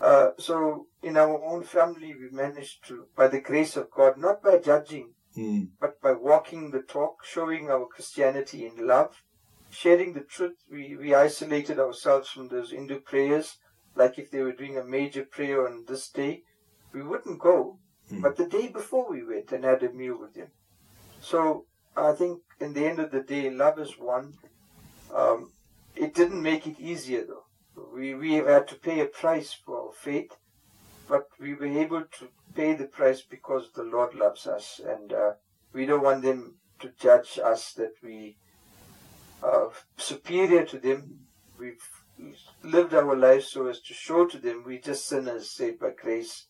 [0.00, 4.42] Uh, so in our own family, we managed to, by the grace of God, not
[4.42, 5.68] by judging, mm.
[5.80, 9.22] but by walking the talk, showing our Christianity in love,
[9.72, 10.56] sharing the truth.
[10.70, 13.56] We, we isolated ourselves from those Hindu prayers,
[13.96, 16.42] like if they were doing a major prayer on this day,
[16.92, 17.78] we wouldn't go.
[18.08, 18.20] Hmm.
[18.20, 20.48] But the day before we went and had a meal with them.
[21.20, 21.66] So
[21.96, 24.34] I think in the end of the day, love is one.
[25.14, 25.52] Um,
[25.96, 27.44] it didn't make it easier though.
[27.94, 30.32] We, we have had to pay a price for our faith,
[31.08, 35.32] but we were able to pay the price because the Lord loves us and uh,
[35.72, 38.36] we don't want them to judge us that we
[39.42, 41.20] are superior to them.
[41.58, 41.82] We've
[42.62, 46.46] lived our lives so as to show to them we're just sinners saved by grace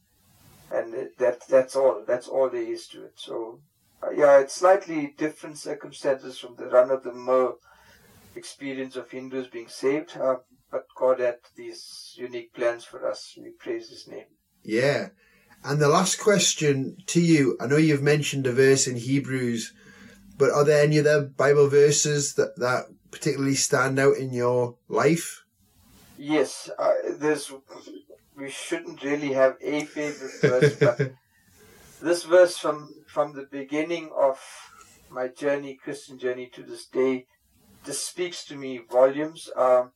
[0.73, 2.03] and that that's all.
[2.07, 3.13] That's all there is to it.
[3.17, 3.61] So,
[4.03, 7.57] uh, yeah, it's slightly different circumstances from the run-of-the-mill
[8.35, 10.37] experience of Hindus being saved, uh,
[10.71, 13.35] but God had these unique plans for us.
[13.37, 14.27] We praise His name.
[14.63, 15.09] Yeah,
[15.65, 19.73] And the last question to you I know you've mentioned a verse in Hebrews,
[20.37, 25.45] but are there any other Bible verses that, that particularly stand out in your life?
[26.19, 27.53] Yes, uh, there's.
[28.37, 31.13] We shouldn't really have a favorite verse, but
[32.03, 34.41] this verse from from the beginning of
[35.11, 37.27] my journey, Christian journey to this day,
[37.85, 39.51] this speaks to me volumes.
[39.55, 39.93] Um,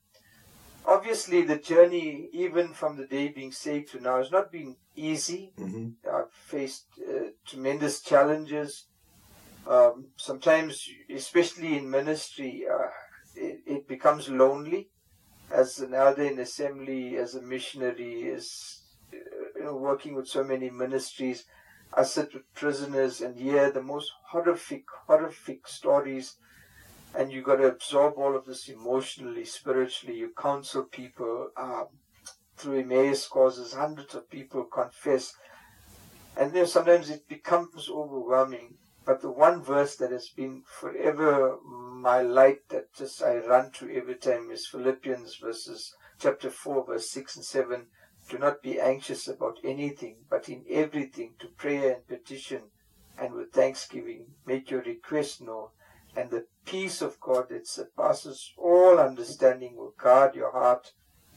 [0.87, 5.53] obviously, the journey, even from the day being saved to now, has not been easy.
[5.59, 6.09] Mm-hmm.
[6.09, 8.87] I've faced uh, tremendous challenges.
[9.67, 12.89] Um, sometimes, especially in ministry, uh,
[13.35, 14.91] it, it, becomes lonely.
[15.51, 18.83] As an elder in assembly, as a missionary, as
[19.13, 19.17] uh,
[19.57, 21.45] you know, working with so many ministries,
[21.93, 26.37] I sit with prisoners and hear the most horrific, horrific stories
[27.15, 30.19] and you've got to absorb all of this emotionally, spiritually.
[30.19, 31.87] You counsel people um,
[32.57, 33.73] through Emmaus courses.
[33.73, 35.33] Hundreds of people confess,
[36.37, 38.75] and then sometimes it becomes overwhelming.
[39.05, 43.89] But the one verse that has been forever my light that just I run to
[43.95, 47.87] every time is Philippians verses chapter four, verse six and seven.
[48.29, 52.63] Do not be anxious about anything, but in everything to prayer and petition
[53.19, 55.69] and with thanksgiving make your request known
[56.17, 60.93] and the peace of God that surpasses all understanding will guard your heart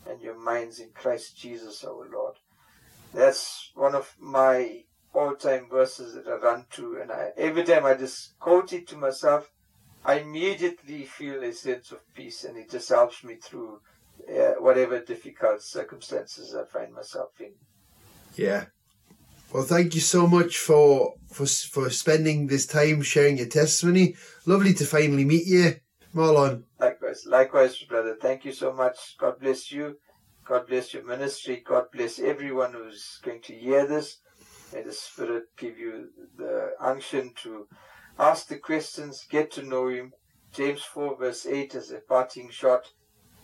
[0.05, 2.35] and your minds in Christ Jesus our Lord.
[3.13, 7.95] That's one of my all-time verses that I run to, and I, every time I
[7.95, 9.49] just quote it to myself,
[10.05, 13.81] I immediately feel a sense of peace, and it just helps me through
[14.29, 17.53] uh, whatever difficult circumstances I find myself in.
[18.35, 18.65] Yeah,
[19.51, 24.15] well, thank you so much for for for spending this time sharing your testimony.
[24.45, 25.75] Lovely to finally meet you,
[26.13, 26.63] Marlon.
[26.79, 28.15] Likewise, likewise, brother.
[28.21, 29.15] Thank you so much.
[29.17, 29.97] God bless you.
[30.45, 31.63] God bless your ministry.
[31.65, 34.17] God bless everyone who's going to hear this.
[34.73, 37.67] May the Spirit give you the unction to
[38.19, 40.13] ask the questions, get to know Him.
[40.53, 42.85] James 4, verse 8 is a parting shot.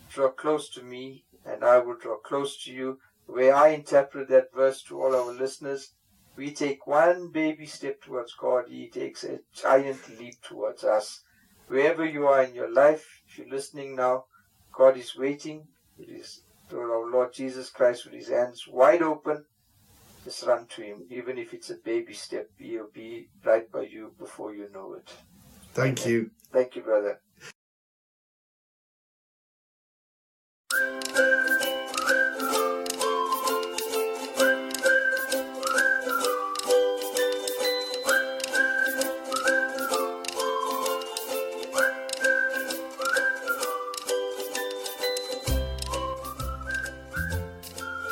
[0.10, 4.54] Draw close to me, and I will draw close to you where I interpret that
[4.54, 5.94] verse to all our listeners,
[6.36, 11.22] we take one baby step towards God, He takes a giant leap towards us.
[11.68, 14.26] Wherever you are in your life, if you're listening now,
[14.78, 15.68] God is waiting.
[15.98, 19.46] It is to our Lord Jesus Christ with His hands wide open.
[20.24, 22.50] Just run to Him, even if it's a baby step.
[22.58, 25.10] He'll be right by you before you know it.
[25.74, 26.12] Thank Amen.
[26.12, 26.32] you.
[26.52, 27.20] Thank you, brother.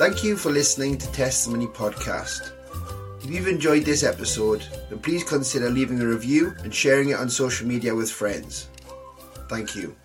[0.04, 2.52] Thank you for listening to Testimony Podcast.
[3.24, 7.30] If you've enjoyed this episode, then please consider leaving a review and sharing it on
[7.30, 8.68] social media with friends.
[9.48, 9.96] Thank you.